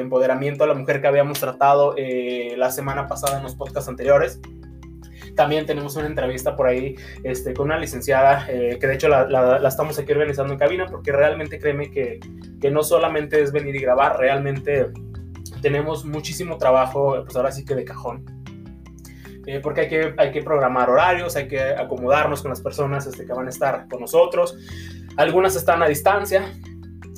empoderamiento 0.00 0.64
a 0.64 0.66
la 0.66 0.74
mujer 0.74 1.00
que 1.00 1.06
habíamos 1.06 1.38
tratado 1.38 1.94
eh, 1.96 2.54
la 2.56 2.70
semana 2.70 3.06
pasada 3.06 3.36
en 3.38 3.42
los 3.42 3.54
podcasts 3.54 3.88
anteriores. 3.88 4.40
También 5.34 5.66
tenemos 5.66 5.96
una 5.96 6.06
entrevista 6.06 6.56
por 6.56 6.66
ahí 6.66 6.96
este, 7.22 7.52
con 7.52 7.66
una 7.66 7.78
licenciada, 7.78 8.46
eh, 8.48 8.78
que 8.80 8.86
de 8.86 8.94
hecho 8.94 9.08
la, 9.08 9.60
estamos 9.68 9.98
aquí 9.98 10.12
organizando 10.12 10.54
en 10.54 10.58
cabina, 10.58 10.86
porque 10.86 11.12
realmente 11.12 11.58
créeme 11.58 11.90
que, 11.90 12.20
que 12.58 12.70
no 12.70 12.82
solamente 12.82 13.42
es 13.42 13.52
venir 13.52 13.76
y 13.76 13.80
grabar, 13.80 14.18
realmente 14.18 14.86
tenemos 15.60 16.06
muchísimo 16.06 16.56
trabajo, 16.56 17.22
pues 17.22 17.36
ahora 17.36 17.52
sí 17.52 17.66
que 17.66 17.74
de 17.74 17.84
cajón. 17.84 18.24
porque 19.62 19.82
hay 19.82 19.88
que, 19.88 20.14
hay 20.16 20.32
que 20.32 20.42
programar 20.42 20.88
horarios, 20.88 21.36
hay 21.36 21.48
que 21.48 21.60
acomodarnos 21.60 22.40
con 22.40 22.48
las 22.48 22.62
personas 22.62 23.06
este, 23.06 23.26
que 23.26 23.32
van 23.34 23.46
a 23.46 23.50
estar 23.50 23.88
con 23.88 24.00
nosotros. 24.00 24.56
Algunas 25.18 25.54
están 25.54 25.82
a 25.82 25.88
distancia, 25.88 26.50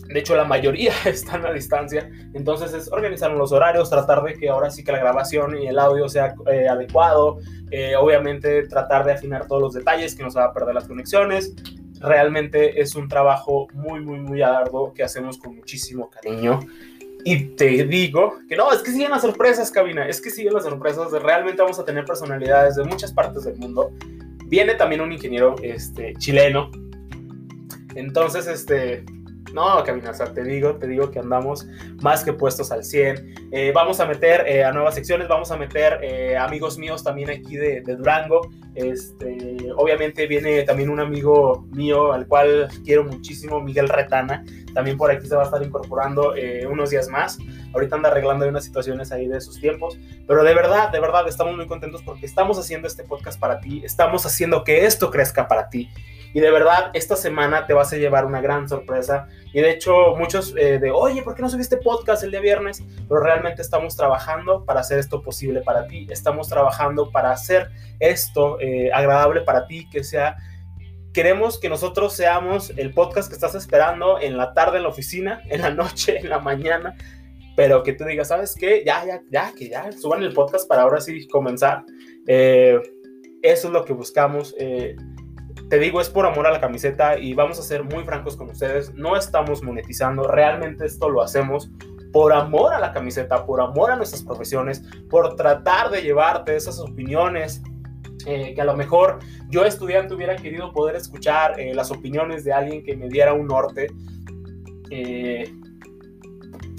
de 0.08 0.20
hecho, 0.20 0.34
la 0.34 0.44
mayoría 0.44 0.92
están 1.04 1.44
a 1.44 1.52
distancia. 1.52 2.10
Entonces 2.34 2.72
es 2.72 2.90
organizar 2.90 3.30
los 3.32 3.52
horarios, 3.52 3.90
tratar 3.90 4.22
de 4.22 4.34
que 4.34 4.48
ahora 4.48 4.70
sí 4.70 4.82
que 4.82 4.92
la 4.92 4.98
grabación 4.98 5.56
y 5.58 5.66
el 5.66 5.78
audio 5.78 6.08
sea 6.08 6.34
eh, 6.50 6.66
adecuado. 6.66 7.38
Eh, 7.70 7.94
obviamente 7.96 8.66
tratar 8.66 9.04
de 9.04 9.12
afinar 9.12 9.46
todos 9.46 9.60
los 9.60 9.74
detalles, 9.74 10.14
que 10.14 10.22
no 10.22 10.30
se 10.30 10.38
va 10.38 10.46
a 10.46 10.52
perder 10.54 10.74
las 10.74 10.88
conexiones. 10.88 11.54
Realmente 12.00 12.80
es 12.80 12.94
un 12.94 13.08
trabajo 13.08 13.68
muy, 13.74 14.00
muy, 14.00 14.18
muy 14.20 14.40
arduo 14.40 14.94
que 14.94 15.02
hacemos 15.02 15.36
con 15.36 15.56
muchísimo 15.56 16.08
cariño. 16.08 16.60
Y 17.24 17.56
te 17.56 17.84
digo 17.84 18.38
que 18.48 18.56
no, 18.56 18.72
es 18.72 18.78
que 18.78 18.92
siguen 18.92 19.10
las 19.10 19.22
sorpresas, 19.22 19.70
cabina. 19.70 20.08
Es 20.08 20.20
que 20.22 20.30
siguen 20.30 20.54
las 20.54 20.64
sorpresas. 20.64 21.10
Realmente 21.12 21.60
vamos 21.60 21.78
a 21.78 21.84
tener 21.84 22.06
personalidades 22.06 22.76
de 22.76 22.84
muchas 22.84 23.12
partes 23.12 23.44
del 23.44 23.56
mundo. 23.56 23.90
Viene 24.46 24.74
también 24.76 25.02
un 25.02 25.12
ingeniero 25.12 25.56
este, 25.62 26.14
chileno. 26.14 26.70
Entonces, 27.94 28.46
este, 28.46 29.04
no, 29.58 29.82
Camina, 29.82 30.10
o 30.10 30.14
sea, 30.14 30.32
te 30.32 30.44
digo, 30.44 30.76
te 30.76 30.86
digo 30.86 31.10
que 31.10 31.18
andamos 31.18 31.66
más 32.00 32.22
que 32.22 32.32
puestos 32.32 32.70
al 32.70 32.84
100. 32.84 33.50
Eh, 33.50 33.72
vamos 33.74 33.98
a 33.98 34.06
meter 34.06 34.46
eh, 34.46 34.64
a 34.64 34.70
nuevas 34.70 34.94
secciones, 34.94 35.26
vamos 35.26 35.50
a 35.50 35.56
meter 35.56 35.98
eh, 36.00 36.36
amigos 36.36 36.78
míos 36.78 37.02
también 37.02 37.28
aquí 37.30 37.56
de, 37.56 37.80
Durango. 37.80 38.48
Este, 38.76 39.56
obviamente 39.76 40.28
viene 40.28 40.62
también 40.62 40.90
un 40.90 41.00
amigo 41.00 41.66
mío 41.72 42.12
al 42.12 42.28
cual 42.28 42.68
quiero 42.84 43.02
muchísimo, 43.02 43.60
Miguel 43.60 43.88
Retana. 43.88 44.44
También 44.74 44.96
por 44.96 45.10
aquí 45.10 45.26
se 45.26 45.34
va 45.34 45.42
a 45.42 45.46
estar 45.46 45.60
incorporando 45.60 46.34
unos 46.70 46.90
días 46.90 47.08
más. 47.08 47.38
Ahorita 47.74 47.96
anda 47.96 48.10
arreglando 48.10 48.46
unas 48.46 48.64
situaciones 48.64 49.10
ahí 49.10 49.26
de 49.26 49.40
sus 49.40 49.60
tiempos. 49.60 49.98
Pero 50.28 50.44
de 50.44 50.54
verdad, 50.54 50.90
de 50.92 51.00
verdad, 51.00 51.26
estamos 51.26 51.56
muy 51.56 51.66
contentos 51.66 52.02
porque 52.02 52.26
estamos 52.26 52.60
haciendo 52.60 52.86
este 52.86 53.02
podcast 53.02 53.40
para 53.40 53.58
ti. 53.58 53.82
Estamos 53.84 54.24
haciendo 54.24 54.62
que 54.62 54.86
esto 54.86 55.10
crezca 55.10 55.48
para 55.48 55.68
ti. 55.68 55.88
Y 56.34 56.40
de 56.40 56.50
verdad, 56.50 56.90
esta 56.92 57.16
semana 57.16 57.66
te 57.66 57.72
vas 57.72 57.92
a 57.92 57.96
llevar 57.96 58.26
una 58.26 58.40
gran 58.40 58.68
sorpresa. 58.68 59.28
Y 59.52 59.60
de 59.60 59.70
hecho, 59.70 60.14
muchos 60.16 60.54
eh, 60.56 60.78
de, 60.78 60.90
oye, 60.90 61.22
¿por 61.22 61.34
qué 61.34 61.42
no 61.42 61.48
subiste 61.48 61.78
podcast 61.78 62.22
el 62.22 62.30
día 62.30 62.40
viernes? 62.40 62.82
Pero 63.08 63.20
realmente 63.20 63.62
estamos 63.62 63.96
trabajando 63.96 64.64
para 64.64 64.80
hacer 64.80 64.98
esto 64.98 65.22
posible 65.22 65.62
para 65.62 65.86
ti. 65.86 66.06
Estamos 66.10 66.48
trabajando 66.48 67.10
para 67.10 67.32
hacer 67.32 67.70
esto 67.98 68.60
eh, 68.60 68.90
agradable 68.92 69.42
para 69.42 69.66
ti, 69.66 69.88
que 69.90 70.04
sea... 70.04 70.36
Queremos 71.14 71.58
que 71.58 71.70
nosotros 71.70 72.12
seamos 72.12 72.70
el 72.76 72.92
podcast 72.92 73.28
que 73.28 73.34
estás 73.34 73.54
esperando 73.54 74.20
en 74.20 74.36
la 74.36 74.52
tarde 74.52 74.76
en 74.76 74.82
la 74.82 74.90
oficina, 74.90 75.42
en 75.48 75.62
la 75.62 75.70
noche, 75.70 76.18
en 76.18 76.28
la 76.28 76.38
mañana, 76.38 76.94
pero 77.56 77.82
que 77.82 77.94
tú 77.94 78.04
digas, 78.04 78.28
¿sabes 78.28 78.54
qué? 78.54 78.84
Ya, 78.84 79.04
ya, 79.04 79.22
ya, 79.30 79.52
que 79.56 79.68
ya 79.68 79.90
suban 79.90 80.22
el 80.22 80.34
podcast 80.34 80.68
para 80.68 80.82
ahora 80.82 81.00
sí 81.00 81.26
comenzar. 81.26 81.82
Eh, 82.26 82.78
eso 83.42 83.68
es 83.68 83.72
lo 83.72 83.84
que 83.84 83.94
buscamos 83.94 84.54
te 85.68 85.78
digo, 85.78 86.00
es 86.00 86.08
por 86.08 86.26
amor 86.26 86.46
a 86.46 86.50
la 86.50 86.60
camiseta 86.60 87.18
y 87.18 87.34
vamos 87.34 87.58
a 87.58 87.62
ser 87.62 87.84
muy 87.84 88.04
francos 88.04 88.36
con 88.36 88.48
ustedes, 88.50 88.94
no 88.94 89.16
estamos 89.16 89.62
monetizando, 89.62 90.24
realmente 90.24 90.86
esto 90.86 91.10
lo 91.10 91.22
hacemos 91.22 91.70
por 92.12 92.32
amor 92.32 92.72
a 92.72 92.80
la 92.80 92.92
camiseta, 92.92 93.44
por 93.44 93.60
amor 93.60 93.90
a 93.90 93.96
nuestras 93.96 94.22
profesiones, 94.22 94.82
por 95.10 95.36
tratar 95.36 95.90
de 95.90 96.00
llevarte 96.00 96.56
esas 96.56 96.78
opiniones 96.78 97.62
eh, 98.26 98.54
que 98.54 98.60
a 98.60 98.64
lo 98.64 98.74
mejor 98.74 99.18
yo 99.48 99.64
estudiante 99.64 100.14
hubiera 100.14 100.36
querido 100.36 100.72
poder 100.72 100.96
escuchar 100.96 101.60
eh, 101.60 101.74
las 101.74 101.90
opiniones 101.90 102.44
de 102.44 102.52
alguien 102.52 102.82
que 102.82 102.96
me 102.96 103.08
diera 103.08 103.34
un 103.34 103.46
norte, 103.46 103.88
eh, 104.90 105.52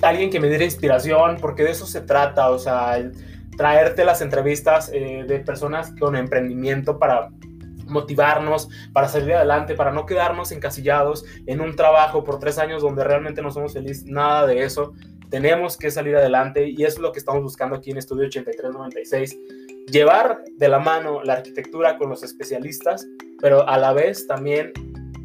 alguien 0.01 0.29
que 0.29 0.39
me 0.39 0.50
diera 0.50 0.65
inspiración, 0.65 1.38
porque 1.39 1.63
de 1.63 1.72
eso 1.72 1.86
se 1.86 2.01
trata, 2.01 2.50
o 2.50 2.58
sea, 2.58 2.98
traerte 3.55 4.03
las 4.03 4.22
entrevistas 4.22 4.89
de 4.89 5.43
personas 5.46 5.93
con 6.00 6.15
emprendimiento 6.15 6.98
para 6.98 7.29
motivarnos 7.89 8.69
para 8.93 9.08
salir 9.08 9.34
adelante, 9.34 9.75
para 9.75 9.91
no 9.91 10.05
quedarnos 10.05 10.51
encasillados 10.51 11.25
en 11.46 11.62
un 11.62 11.75
trabajo 11.75 12.24
por 12.24 12.39
tres 12.39 12.58
años 12.58 12.81
donde 12.81 13.03
realmente 13.03 13.41
no 13.41 13.51
somos 13.51 13.74
felices, 13.74 14.05
nada 14.05 14.48
de 14.48 14.63
eso. 14.63 14.93
Tenemos 15.29 15.77
que 15.77 15.91
salir 15.91 16.15
adelante 16.15 16.67
y 16.67 16.84
eso 16.84 16.96
es 16.96 17.00
lo 17.00 17.12
que 17.12 17.19
estamos 17.19 17.43
buscando 17.43 17.75
aquí 17.75 17.91
en 17.91 17.98
Estudio 17.98 18.25
8396. 18.27 19.38
Llevar 19.91 20.43
de 20.58 20.67
la 20.67 20.79
mano 20.79 21.24
la 21.24 21.34
arquitectura 21.34 21.98
con 21.98 22.10
los 22.10 22.24
especialistas, 22.24 23.05
pero 23.39 23.67
a 23.67 23.77
la 23.77 23.93
vez 23.93 24.27
también 24.27 24.72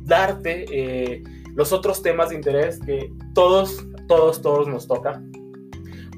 darte 0.05 0.67
eh, 0.71 1.23
los 1.55 1.73
otros 1.73 2.03
temas 2.03 2.31
de 2.31 2.35
interés 2.35 2.81
que 2.81 3.11
todos, 3.35 3.87
todos, 4.07 4.43
todos 4.43 4.69
nos 4.69 4.87
tocan 4.87 5.33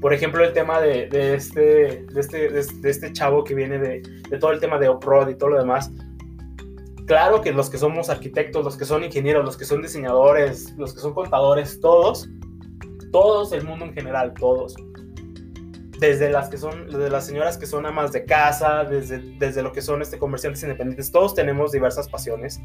por 0.01 0.13
ejemplo, 0.13 0.43
el 0.43 0.53
tema 0.53 0.79
de, 0.79 1.07
este, 1.35 2.05
de, 2.05 2.19
este, 2.19 2.49
de, 2.49 2.89
este 2.89 3.13
chavo 3.13 3.43
que 3.43 3.55
viene 3.55 3.79
de, 3.79 4.01
de 4.29 4.37
todo 4.37 4.51
el 4.51 4.59
tema 4.59 4.77
de 4.77 4.89
off-road 4.89 5.29
y 5.29 5.35
todo 5.35 5.51
lo 5.51 5.57
demás, 5.57 5.91
claro 7.07 7.41
que 7.41 7.51
los 7.51 7.69
que 7.69 7.79
somos 7.79 8.09
arquitectos, 8.09 8.63
los 8.63 8.77
que 8.77 8.85
son 8.85 9.03
ingenieros, 9.03 9.43
los 9.43 9.57
que 9.57 9.65
son 9.65 9.81
diseñadores, 9.81 10.75
los 10.77 10.93
que 10.93 10.99
son 10.99 11.13
contadores, 11.13 11.79
todos, 11.79 12.29
todos, 13.11 13.53
el 13.53 13.63
mundo 13.63 13.85
en 13.85 13.93
general, 13.93 14.33
todos. 14.35 14.75
Desde 15.99 16.29
las 16.29 16.49
que 16.49 16.57
son, 16.57 16.85
desde 16.85 17.09
las 17.09 17.25
señoras 17.25 17.57
que 17.57 17.65
son 17.65 17.87
amas 17.87 18.11
de 18.11 18.25
casa, 18.25 18.83
desde, 18.83 19.17
desde 19.39 19.63
lo 19.63 19.71
que 19.71 19.81
son 19.81 20.03
este, 20.03 20.19
comerciantes 20.19 20.61
independientes, 20.61 21.11
todos 21.11 21.33
tenemos 21.33 21.71
diversas 21.71 22.07
pasiones 22.07 22.61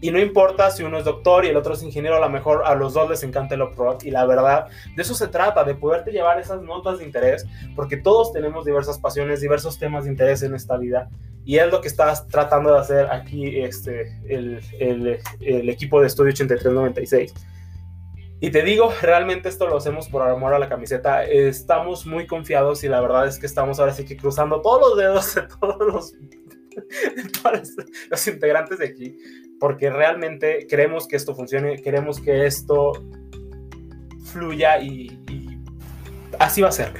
y 0.00 0.10
no 0.10 0.18
importa 0.18 0.70
si 0.70 0.82
uno 0.82 0.98
es 0.98 1.04
doctor 1.04 1.44
y 1.44 1.48
el 1.48 1.56
otro 1.56 1.72
es 1.72 1.82
ingeniero, 1.82 2.16
a 2.16 2.20
lo 2.20 2.28
mejor 2.28 2.62
a 2.66 2.74
los 2.74 2.92
dos 2.92 3.08
les 3.08 3.22
encanta 3.22 3.54
el 3.54 3.62
off-road. 3.62 4.02
Y 4.02 4.10
la 4.10 4.26
verdad, 4.26 4.66
de 4.94 5.02
eso 5.02 5.14
se 5.14 5.28
trata, 5.28 5.64
de 5.64 5.74
poderte 5.74 6.12
llevar 6.12 6.38
esas 6.38 6.62
notas 6.62 6.98
de 6.98 7.04
interés, 7.04 7.46
porque 7.74 7.96
todos 7.96 8.32
tenemos 8.32 8.66
diversas 8.66 8.98
pasiones, 8.98 9.40
diversos 9.40 9.78
temas 9.78 10.04
de 10.04 10.10
interés 10.10 10.42
en 10.42 10.54
esta 10.54 10.76
vida. 10.76 11.08
Y 11.46 11.58
es 11.58 11.70
lo 11.70 11.80
que 11.80 11.88
estás 11.88 12.26
tratando 12.28 12.72
de 12.74 12.80
hacer 12.80 13.06
aquí 13.10 13.60
este, 13.60 14.20
el, 14.28 14.60
el, 14.78 15.18
el 15.40 15.68
equipo 15.68 16.00
de 16.00 16.08
Estudio 16.08 16.32
8396. 16.32 17.32
Y 18.40 18.50
te 18.50 18.62
digo, 18.62 18.92
realmente 19.00 19.48
esto 19.48 19.66
lo 19.66 19.78
hacemos 19.78 20.08
por 20.08 20.28
amor 20.28 20.52
a 20.52 20.58
la 20.58 20.68
camiseta. 20.68 21.24
Estamos 21.24 22.04
muy 22.04 22.26
confiados 22.26 22.84
y 22.84 22.88
la 22.88 23.00
verdad 23.00 23.26
es 23.26 23.38
que 23.38 23.46
estamos 23.46 23.80
ahora 23.80 23.94
sí 23.94 24.04
que 24.04 24.16
cruzando 24.16 24.60
todos 24.60 24.90
los 24.90 24.98
dedos 24.98 25.34
de 25.34 25.42
todos 25.58 25.78
los, 25.86 26.12
de 27.16 27.30
todos 27.42 27.72
los 28.10 28.28
integrantes 28.28 28.78
de 28.78 28.86
aquí 28.86 29.16
porque 29.58 29.90
realmente 29.90 30.66
queremos 30.68 31.06
que 31.06 31.16
esto 31.16 31.34
funcione, 31.34 31.76
queremos 31.76 32.20
que 32.20 32.46
esto 32.46 32.92
fluya 34.24 34.80
y, 34.80 35.18
así 36.38 36.60
va 36.60 36.68
a 36.68 36.72
ser. 36.72 36.92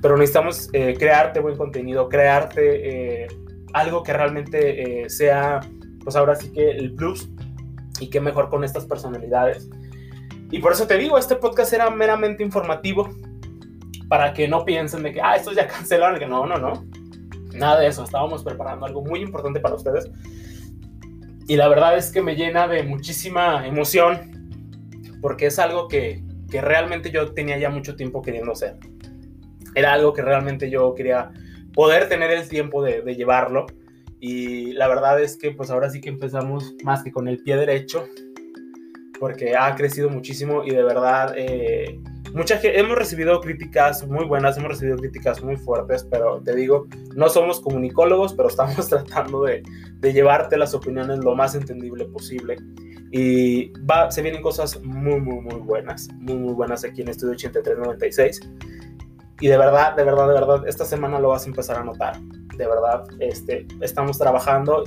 Pero 0.00 0.16
necesitamos 0.16 0.68
eh, 0.72 0.94
crearte 0.98 1.40
buen 1.40 1.56
contenido, 1.56 2.08
crearte 2.08 3.22
eh, 3.22 3.28
algo 3.72 4.02
que 4.02 4.12
realmente 4.12 5.04
eh, 5.04 5.10
sea, 5.10 5.60
pues 6.02 6.16
ahora 6.16 6.34
sí 6.34 6.52
que 6.52 6.70
el 6.70 6.94
plus 6.94 7.28
y 8.00 8.10
que 8.10 8.20
mejor 8.20 8.50
con 8.50 8.64
estas 8.64 8.84
personalidades. 8.84 9.70
Y 10.50 10.58
por 10.58 10.72
eso 10.72 10.86
te 10.86 10.98
digo, 10.98 11.16
este 11.16 11.36
podcast 11.36 11.72
era 11.72 11.88
meramente 11.88 12.42
informativo 12.42 13.08
para 14.08 14.34
que 14.34 14.46
no 14.48 14.64
piensen 14.64 15.02
de 15.02 15.12
que, 15.12 15.22
ah, 15.22 15.36
esto 15.36 15.52
ya 15.52 15.66
cancelaron, 15.68 16.18
que 16.18 16.26
no, 16.26 16.46
no, 16.46 16.56
no. 16.58 16.84
Nada 17.54 17.80
de 17.80 17.86
eso, 17.86 18.02
estábamos 18.02 18.42
preparando 18.42 18.86
algo 18.86 19.02
muy 19.02 19.20
importante 19.20 19.60
para 19.60 19.74
ustedes 19.74 20.10
y 21.52 21.56
la 21.56 21.68
verdad 21.68 21.98
es 21.98 22.10
que 22.10 22.22
me 22.22 22.34
llena 22.34 22.66
de 22.66 22.82
muchísima 22.82 23.66
emoción 23.66 24.48
porque 25.20 25.48
es 25.48 25.58
algo 25.58 25.86
que, 25.86 26.24
que 26.50 26.62
realmente 26.62 27.10
yo 27.10 27.34
tenía 27.34 27.58
ya 27.58 27.68
mucho 27.68 27.94
tiempo 27.94 28.22
queriendo 28.22 28.52
hacer. 28.52 28.78
Era 29.74 29.92
algo 29.92 30.14
que 30.14 30.22
realmente 30.22 30.70
yo 30.70 30.94
quería 30.94 31.30
poder 31.74 32.08
tener 32.08 32.30
el 32.30 32.48
tiempo 32.48 32.82
de, 32.82 33.02
llevarlo. 33.14 33.66
Y 34.18 34.72
la 34.72 34.88
verdad 34.88 35.20
es 35.20 35.36
que 35.36 35.50
pues 35.50 35.70
ahora 35.70 35.90
sí 35.90 36.00
que 36.00 36.08
empezamos 36.08 36.74
más 36.84 37.02
que 37.02 37.12
con 37.12 37.28
el 37.28 37.42
pie 37.42 37.56
derecho, 37.56 38.06
porque 39.20 39.54
ha 39.54 39.74
crecido 39.74 40.08
muchísimo 40.08 40.64
y 40.64 40.70
de 40.70 40.82
verdad 40.82 41.34
eh, 41.36 42.00
mucha 42.34 42.60
hemos 42.62 42.96
recibido 42.96 43.40
críticas 43.40 44.06
muy 44.06 44.24
buenas, 44.24 44.56
hemos 44.56 44.70
recibido 44.70 44.96
críticas 44.96 45.42
muy 45.42 45.56
fuertes, 45.56 46.06
pero 46.10 46.40
te 46.40 46.54
digo, 46.54 46.86
no 47.14 47.28
somos 47.28 47.60
comunicólogos, 47.60 48.34
pero 48.34 48.48
estamos 48.48 48.88
tratando 48.88 49.44
de, 49.44 49.62
de 50.00 50.12
llevarte 50.12 50.56
las 50.56 50.74
opiniones 50.74 51.18
lo 51.18 51.34
más 51.34 51.54
entendible 51.54 52.04
posible. 52.06 52.56
Y 53.10 53.70
va, 53.80 54.10
se 54.10 54.22
vienen 54.22 54.40
cosas 54.40 54.82
muy, 54.82 55.20
muy, 55.20 55.40
muy 55.40 55.60
buenas, 55.60 56.08
muy, 56.14 56.36
muy 56.36 56.54
buenas 56.54 56.82
aquí 56.82 57.02
en 57.02 57.08
Estudio 57.08 57.32
8396. 57.32 58.40
Y 59.40 59.48
de 59.48 59.58
verdad, 59.58 59.94
de 59.96 60.04
verdad, 60.04 60.28
de 60.28 60.34
verdad, 60.34 60.68
esta 60.68 60.84
semana 60.84 61.18
lo 61.18 61.28
vas 61.28 61.44
a 61.44 61.48
empezar 61.48 61.76
a 61.76 61.84
notar. 61.84 62.18
De 62.56 62.66
verdad, 62.66 63.04
este, 63.18 63.66
estamos 63.80 64.16
trabajando 64.18 64.84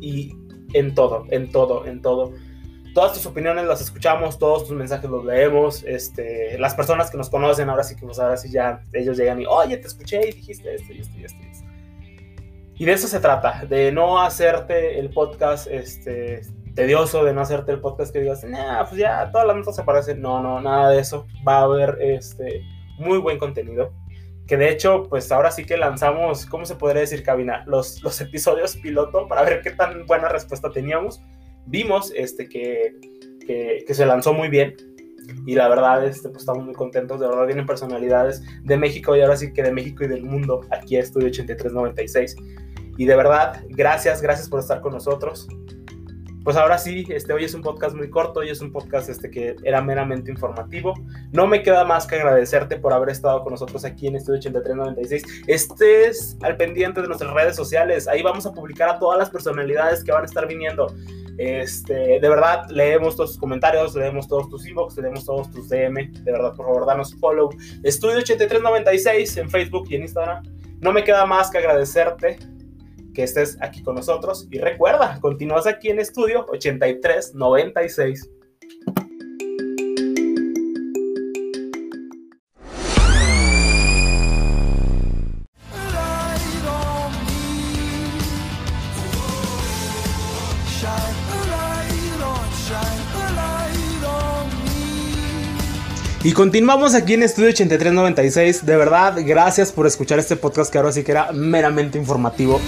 y 0.00 0.34
en 0.74 0.94
todo, 0.94 1.24
en 1.30 1.50
todo, 1.50 1.86
en 1.86 2.02
todo. 2.02 2.32
Todas 2.94 3.12
tus 3.12 3.26
opiniones 3.26 3.66
las 3.66 3.80
escuchamos, 3.80 4.38
todos 4.38 4.66
tus 4.66 4.76
mensajes 4.76 5.08
los 5.08 5.24
leemos. 5.24 5.84
Este, 5.84 6.58
las 6.58 6.74
personas 6.74 7.10
que 7.10 7.16
nos 7.16 7.30
conocen, 7.30 7.68
ahora 7.68 7.84
sí 7.84 7.94
que 7.94 8.04
pues 8.04 8.18
ahora 8.18 8.36
sí 8.36 8.50
ya 8.50 8.82
ellos 8.92 9.16
llegan 9.16 9.40
y, 9.40 9.46
oye, 9.46 9.76
te 9.76 9.86
escuché 9.86 10.28
y 10.28 10.32
dijiste 10.32 10.74
esto 10.74 10.92
y 10.92 11.00
esto 11.00 11.18
y 11.18 11.24
esto. 11.24 11.38
Y, 11.42 11.50
esto. 11.50 11.64
y 12.76 12.84
de 12.84 12.92
eso 12.92 13.06
se 13.06 13.20
trata, 13.20 13.64
de 13.66 13.92
no 13.92 14.20
hacerte 14.20 14.98
el 14.98 15.10
podcast 15.10 15.68
este, 15.70 16.42
tedioso, 16.74 17.24
de 17.24 17.32
no 17.32 17.42
hacerte 17.42 17.72
el 17.72 17.80
podcast 17.80 18.12
que 18.12 18.20
digas, 18.20 18.44
nah, 18.44 18.84
pues 18.84 19.00
ya 19.00 19.30
todas 19.30 19.46
las 19.46 19.56
notas 19.56 19.76
se 19.76 19.82
parecen. 19.82 20.20
No, 20.20 20.42
no, 20.42 20.60
nada 20.60 20.90
de 20.90 21.00
eso. 21.00 21.26
Va 21.46 21.58
a 21.58 21.62
haber 21.62 21.98
este 22.00 22.62
muy 22.98 23.18
buen 23.18 23.38
contenido. 23.38 23.92
Que 24.46 24.56
de 24.56 24.70
hecho, 24.70 25.04
pues 25.08 25.30
ahora 25.30 25.50
sí 25.52 25.64
que 25.64 25.76
lanzamos, 25.76 26.44
¿cómo 26.46 26.64
se 26.64 26.74
podría 26.74 27.02
decir, 27.02 27.22
Cabina? 27.22 27.62
Los, 27.66 28.02
los 28.02 28.20
episodios 28.20 28.76
piloto 28.76 29.28
para 29.28 29.42
ver 29.42 29.60
qué 29.62 29.70
tan 29.70 30.06
buena 30.06 30.28
respuesta 30.28 30.70
teníamos. 30.70 31.20
Vimos 31.70 32.12
este, 32.14 32.48
que, 32.48 32.96
que, 33.46 33.84
que 33.86 33.94
se 33.94 34.04
lanzó 34.04 34.32
muy 34.32 34.48
bien. 34.48 34.74
Y 35.46 35.54
la 35.54 35.68
verdad, 35.68 36.04
este, 36.04 36.28
pues 36.28 36.42
estamos 36.42 36.64
muy 36.64 36.74
contentos. 36.74 37.20
De 37.20 37.28
verdad, 37.28 37.46
vienen 37.46 37.66
personalidades 37.66 38.42
de 38.64 38.76
México 38.76 39.16
y 39.16 39.20
ahora 39.20 39.36
sí 39.36 39.52
que 39.52 39.62
de 39.62 39.72
México 39.72 40.04
y 40.04 40.08
del 40.08 40.24
mundo 40.24 40.62
aquí 40.70 40.96
a 40.96 41.00
Estudio 41.00 41.28
8396. 41.28 42.36
Y 42.98 43.04
de 43.06 43.16
verdad, 43.16 43.64
gracias, 43.68 44.20
gracias 44.20 44.48
por 44.48 44.60
estar 44.60 44.80
con 44.80 44.92
nosotros 44.92 45.48
pues 46.44 46.56
ahora 46.56 46.78
sí, 46.78 47.04
este, 47.10 47.32
hoy 47.32 47.44
es 47.44 47.54
un 47.54 47.60
podcast 47.60 47.94
muy 47.94 48.08
corto, 48.08 48.40
hoy 48.40 48.48
es 48.48 48.62
un 48.62 48.72
podcast 48.72 49.10
este, 49.10 49.30
que 49.30 49.56
era 49.62 49.82
meramente 49.82 50.30
informativo. 50.30 50.94
No 51.32 51.46
me 51.46 51.62
queda 51.62 51.84
más 51.84 52.06
que 52.06 52.16
agradecerte 52.16 52.76
por 52.76 52.92
haber 52.94 53.10
estado 53.10 53.42
con 53.42 53.52
nosotros 53.52 53.84
aquí 53.84 54.06
en 54.06 54.16
Estudio 54.16 54.38
8396. 54.38 55.22
Estés 55.46 56.38
al 56.42 56.56
pendiente 56.56 57.02
de 57.02 57.08
nuestras 57.08 57.32
redes 57.34 57.56
sociales, 57.56 58.08
ahí 58.08 58.22
vamos 58.22 58.46
a 58.46 58.52
publicar 58.52 58.88
a 58.88 58.98
todas 58.98 59.18
las 59.18 59.28
personalidades 59.28 60.02
que 60.02 60.12
van 60.12 60.22
a 60.22 60.26
estar 60.26 60.46
viniendo. 60.48 60.86
Este, 61.40 62.20
de 62.20 62.28
verdad, 62.28 62.68
leemos 62.68 63.16
todos 63.16 63.30
tus 63.30 63.40
comentarios, 63.40 63.94
leemos 63.94 64.28
todos 64.28 64.50
tus 64.50 64.68
inbox, 64.68 64.98
leemos 64.98 65.24
todos 65.24 65.50
tus 65.50 65.70
DM. 65.70 66.12
De 66.22 66.32
verdad, 66.32 66.54
por 66.54 66.66
favor, 66.66 66.84
danos 66.84 67.14
follow. 67.14 67.48
Estudio 67.82 68.18
8396 68.18 69.38
en 69.38 69.48
Facebook 69.48 69.86
y 69.88 69.94
en 69.94 70.02
Instagram. 70.02 70.44
No 70.80 70.92
me 70.92 71.02
queda 71.02 71.24
más 71.24 71.50
que 71.50 71.56
agradecerte 71.56 72.38
que 73.14 73.22
estés 73.22 73.56
aquí 73.62 73.82
con 73.82 73.94
nosotros. 73.94 74.48
Y 74.50 74.58
recuerda, 74.58 75.18
continúas 75.22 75.66
aquí 75.66 75.88
en 75.88 76.00
estudio 76.00 76.44
8396. 76.50 78.30
Y 96.22 96.32
continuamos 96.32 96.94
aquí 96.94 97.14
en 97.14 97.22
Estudio 97.22 97.48
8396. 97.48 98.66
De 98.66 98.76
verdad, 98.76 99.16
gracias 99.24 99.72
por 99.72 99.86
escuchar 99.86 100.18
este 100.18 100.36
podcast 100.36 100.70
que 100.70 100.76
ahora 100.76 100.92
sí 100.92 101.02
que 101.02 101.12
era 101.12 101.32
meramente 101.32 101.96
informativo. 101.96 102.60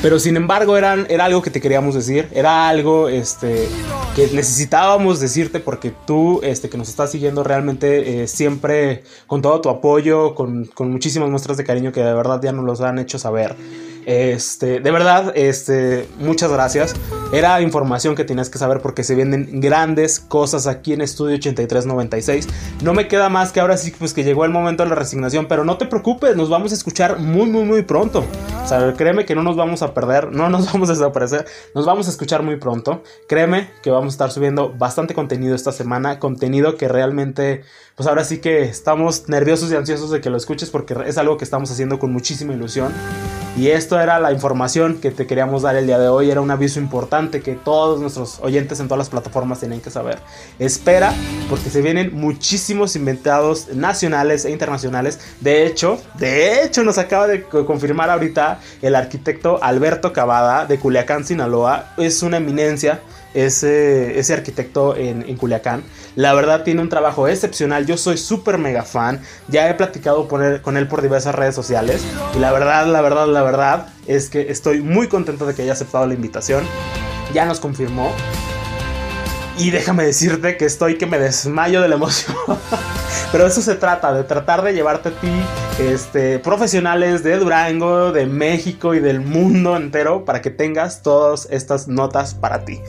Pero 0.00 0.20
sin 0.20 0.36
embargo 0.36 0.76
era, 0.76 0.94
era 1.08 1.24
algo 1.24 1.42
que 1.42 1.50
te 1.50 1.60
queríamos 1.60 1.96
decir, 1.96 2.28
era 2.32 2.68
algo 2.68 3.08
este, 3.08 3.68
que 4.14 4.28
necesitábamos 4.32 5.18
decirte 5.18 5.58
porque 5.58 5.92
tú 6.06 6.40
este, 6.44 6.70
que 6.70 6.78
nos 6.78 6.88
estás 6.88 7.10
siguiendo 7.10 7.42
realmente 7.42 8.22
eh, 8.22 8.28
siempre 8.28 9.02
con 9.26 9.42
todo 9.42 9.60
tu 9.60 9.68
apoyo, 9.68 10.36
con, 10.36 10.66
con 10.66 10.92
muchísimas 10.92 11.28
muestras 11.28 11.56
de 11.56 11.64
cariño 11.64 11.90
que 11.90 12.02
de 12.02 12.14
verdad 12.14 12.40
ya 12.40 12.52
nos 12.52 12.64
los 12.64 12.80
han 12.80 13.00
hecho 13.00 13.18
saber. 13.18 13.56
Este, 14.06 14.80
de 14.80 14.90
verdad, 14.90 15.32
este, 15.34 16.08
muchas 16.18 16.50
gracias. 16.50 16.94
Era 17.32 17.60
información 17.60 18.16
que 18.16 18.24
tenías 18.24 18.50
que 18.50 18.58
saber 18.58 18.80
porque 18.80 19.04
se 19.04 19.14
vienen 19.14 19.60
grandes 19.60 20.18
cosas 20.18 20.66
aquí 20.66 20.92
en 20.92 21.00
Estudio 21.00 21.36
8396. 21.36 22.48
No 22.82 22.92
me 22.92 23.08
queda 23.08 23.28
más 23.28 23.52
que 23.52 23.60
ahora 23.60 23.76
sí, 23.76 23.92
pues 23.96 24.14
que 24.14 24.24
llegó 24.24 24.44
el 24.44 24.50
momento 24.50 24.82
de 24.82 24.88
la 24.88 24.96
resignación, 24.96 25.46
pero 25.46 25.64
no 25.64 25.78
te 25.78 25.86
preocupes, 25.86 26.36
nos 26.36 26.48
vamos 26.48 26.72
a 26.72 26.74
escuchar 26.74 27.18
muy, 27.18 27.46
muy, 27.46 27.64
muy 27.64 27.82
pronto. 27.82 28.24
Créeme 28.96 29.24
que 29.24 29.34
no 29.34 29.42
nos 29.42 29.56
vamos 29.56 29.82
a 29.82 29.94
perder, 29.94 30.32
no 30.32 30.48
nos 30.48 30.66
vamos 30.72 30.88
a 30.90 30.92
desaparecer, 30.92 31.46
nos 31.74 31.86
vamos 31.86 32.06
a 32.06 32.10
escuchar 32.10 32.42
muy 32.42 32.56
pronto. 32.56 33.02
Créeme 33.28 33.70
que 33.82 33.90
vamos 33.90 34.14
a 34.14 34.14
estar 34.14 34.30
subiendo 34.30 34.72
bastante 34.76 35.14
contenido 35.14 35.54
esta 35.54 35.72
semana, 35.72 36.18
contenido 36.18 36.76
que 36.76 36.88
realmente, 36.88 37.62
pues 37.96 38.08
ahora 38.08 38.24
sí 38.24 38.38
que 38.38 38.62
estamos 38.62 39.28
nerviosos 39.28 39.70
y 39.72 39.76
ansiosos 39.76 40.10
de 40.10 40.20
que 40.20 40.30
lo 40.30 40.36
escuches 40.36 40.70
porque 40.70 40.96
es 41.06 41.18
algo 41.18 41.36
que 41.36 41.44
estamos 41.44 41.70
haciendo 41.70 41.98
con 41.98 42.12
muchísima 42.12 42.52
ilusión. 42.52 42.92
Y 43.56 43.68
esto 43.68 44.00
era 44.00 44.20
la 44.20 44.32
información 44.32 45.00
que 45.00 45.10
te 45.10 45.26
queríamos 45.26 45.62
dar 45.62 45.74
el 45.74 45.86
día 45.86 45.98
de 45.98 46.08
hoy. 46.08 46.30
Era 46.30 46.40
un 46.40 46.50
aviso 46.50 46.78
importante 46.78 47.40
que 47.40 47.56
todos 47.56 48.00
nuestros 48.00 48.38
oyentes 48.40 48.78
en 48.80 48.86
todas 48.86 48.98
las 48.98 49.08
plataformas 49.10 49.58
tienen 49.58 49.80
que 49.80 49.90
saber. 49.90 50.18
Espera, 50.58 51.12
porque 51.48 51.68
se 51.68 51.82
vienen 51.82 52.14
muchísimos 52.14 52.94
inventados 52.94 53.68
nacionales 53.74 54.44
e 54.44 54.50
internacionales. 54.50 55.18
De 55.40 55.66
hecho, 55.66 56.00
de 56.18 56.62
hecho, 56.62 56.84
nos 56.84 56.96
acaba 56.96 57.26
de 57.26 57.42
confirmar 57.42 58.08
ahorita 58.08 58.60
el 58.82 58.94
arquitecto 58.94 59.62
Alberto 59.62 60.12
Cavada 60.12 60.64
de 60.64 60.78
Culiacán, 60.78 61.24
Sinaloa. 61.24 61.92
Es 61.98 62.22
una 62.22 62.36
eminencia 62.36 63.00
ese, 63.34 64.18
ese 64.18 64.34
arquitecto 64.34 64.96
en, 64.96 65.22
en, 65.28 65.36
Culiacán. 65.36 65.82
La 66.16 66.34
verdad 66.34 66.64
tiene 66.64 66.82
un 66.82 66.88
trabajo 66.88 67.28
excepcional, 67.28 67.86
yo 67.86 67.96
soy 67.96 68.16
súper 68.18 68.58
mega 68.58 68.82
fan, 68.82 69.20
ya 69.48 69.68
he 69.68 69.74
platicado 69.74 70.28
con 70.28 70.76
él 70.76 70.88
por 70.88 71.02
diversas 71.02 71.34
redes 71.34 71.54
sociales 71.54 72.02
y 72.34 72.38
la 72.38 72.52
verdad, 72.52 72.86
la 72.86 73.00
verdad, 73.00 73.28
la 73.28 73.42
verdad 73.42 73.88
es 74.06 74.28
que 74.28 74.50
estoy 74.50 74.80
muy 74.80 75.08
contento 75.08 75.46
de 75.46 75.54
que 75.54 75.62
haya 75.62 75.72
aceptado 75.72 76.06
la 76.06 76.14
invitación. 76.14 76.64
Ya 77.32 77.44
nos 77.44 77.60
confirmó. 77.60 78.12
Y 79.60 79.70
déjame 79.70 80.04
decirte 80.04 80.56
que 80.56 80.64
estoy 80.64 80.96
que 80.96 81.04
me 81.04 81.18
desmayo 81.18 81.82
de 81.82 81.88
la 81.88 81.96
emoción. 81.96 82.34
Pero 83.32 83.46
eso 83.46 83.60
se 83.60 83.74
trata, 83.74 84.10
de 84.14 84.24
tratar 84.24 84.62
de 84.62 84.72
llevarte 84.72 85.10
a 85.10 85.12
ti 85.12 85.30
este, 85.78 86.38
profesionales 86.38 87.22
de 87.22 87.36
Durango, 87.36 88.10
de 88.10 88.24
México 88.24 88.94
y 88.94 89.00
del 89.00 89.20
mundo 89.20 89.76
entero 89.76 90.24
para 90.24 90.40
que 90.40 90.50
tengas 90.50 91.02
todas 91.02 91.46
estas 91.50 91.88
notas 91.88 92.32
para 92.32 92.64
ti. 92.64 92.80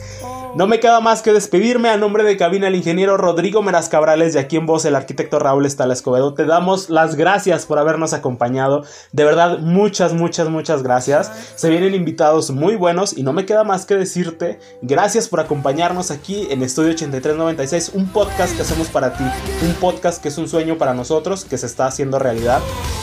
No 0.54 0.66
me 0.66 0.80
queda 0.80 1.00
más 1.00 1.22
que 1.22 1.32
despedirme 1.32 1.88
a 1.88 1.96
nombre 1.96 2.24
de 2.24 2.36
cabina 2.36 2.68
el 2.68 2.74
ingeniero 2.74 3.16
Rodrigo 3.16 3.62
Meraz 3.62 3.88
Cabrales 3.88 4.34
y 4.34 4.38
aquí 4.38 4.56
en 4.56 4.66
voz 4.66 4.84
el 4.84 4.94
arquitecto 4.94 5.38
Raúl 5.38 5.64
Estala 5.64 5.94
Escobedo. 5.94 6.34
Te 6.34 6.44
damos 6.44 6.90
las 6.90 7.14
gracias 7.14 7.64
por 7.64 7.78
habernos 7.78 8.12
acompañado. 8.12 8.84
De 9.12 9.24
verdad, 9.24 9.60
muchas, 9.60 10.12
muchas, 10.12 10.50
muchas 10.50 10.82
gracias. 10.82 11.32
Se 11.56 11.70
vienen 11.70 11.94
invitados 11.94 12.50
muy 12.50 12.76
buenos 12.76 13.16
y 13.16 13.22
no 13.22 13.32
me 13.32 13.46
queda 13.46 13.64
más 13.64 13.86
que 13.86 13.94
decirte 13.94 14.60
gracias 14.82 15.26
por 15.26 15.40
acompañarnos 15.40 16.10
aquí 16.10 16.46
en 16.50 16.62
Estudio 16.62 16.90
8396, 16.90 17.92
un 17.94 18.12
podcast 18.12 18.54
que 18.54 18.60
hacemos 18.60 18.88
para 18.88 19.14
ti, 19.14 19.24
un 19.62 19.72
podcast 19.76 20.22
que 20.22 20.28
es 20.28 20.36
un 20.36 20.48
sueño 20.48 20.76
para 20.76 20.92
nosotros, 20.92 21.46
que 21.46 21.56
se 21.56 21.64
está 21.64 21.86
haciendo 21.86 22.18
realidad. 22.18 22.60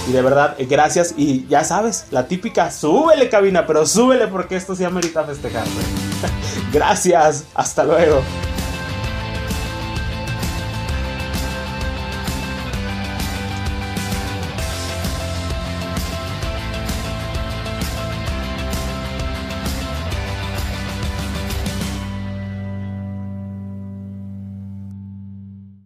Y 0.08 0.12
de 0.12 0.22
verdad, 0.22 0.56
gracias 0.70 1.16
y 1.18 1.48
ya 1.48 1.64
sabes, 1.64 2.06
la 2.12 2.28
típica, 2.28 2.70
súbele 2.70 3.28
cabina, 3.28 3.66
pero 3.66 3.88
súbele 3.88 4.28
porque 4.28 4.56
esto 4.56 4.76
sí 4.76 4.84
amerita 4.84 5.24
festejarse. 5.24 5.72
gracias. 6.72 7.39
Hasta 7.54 7.84
luego. 7.84 8.22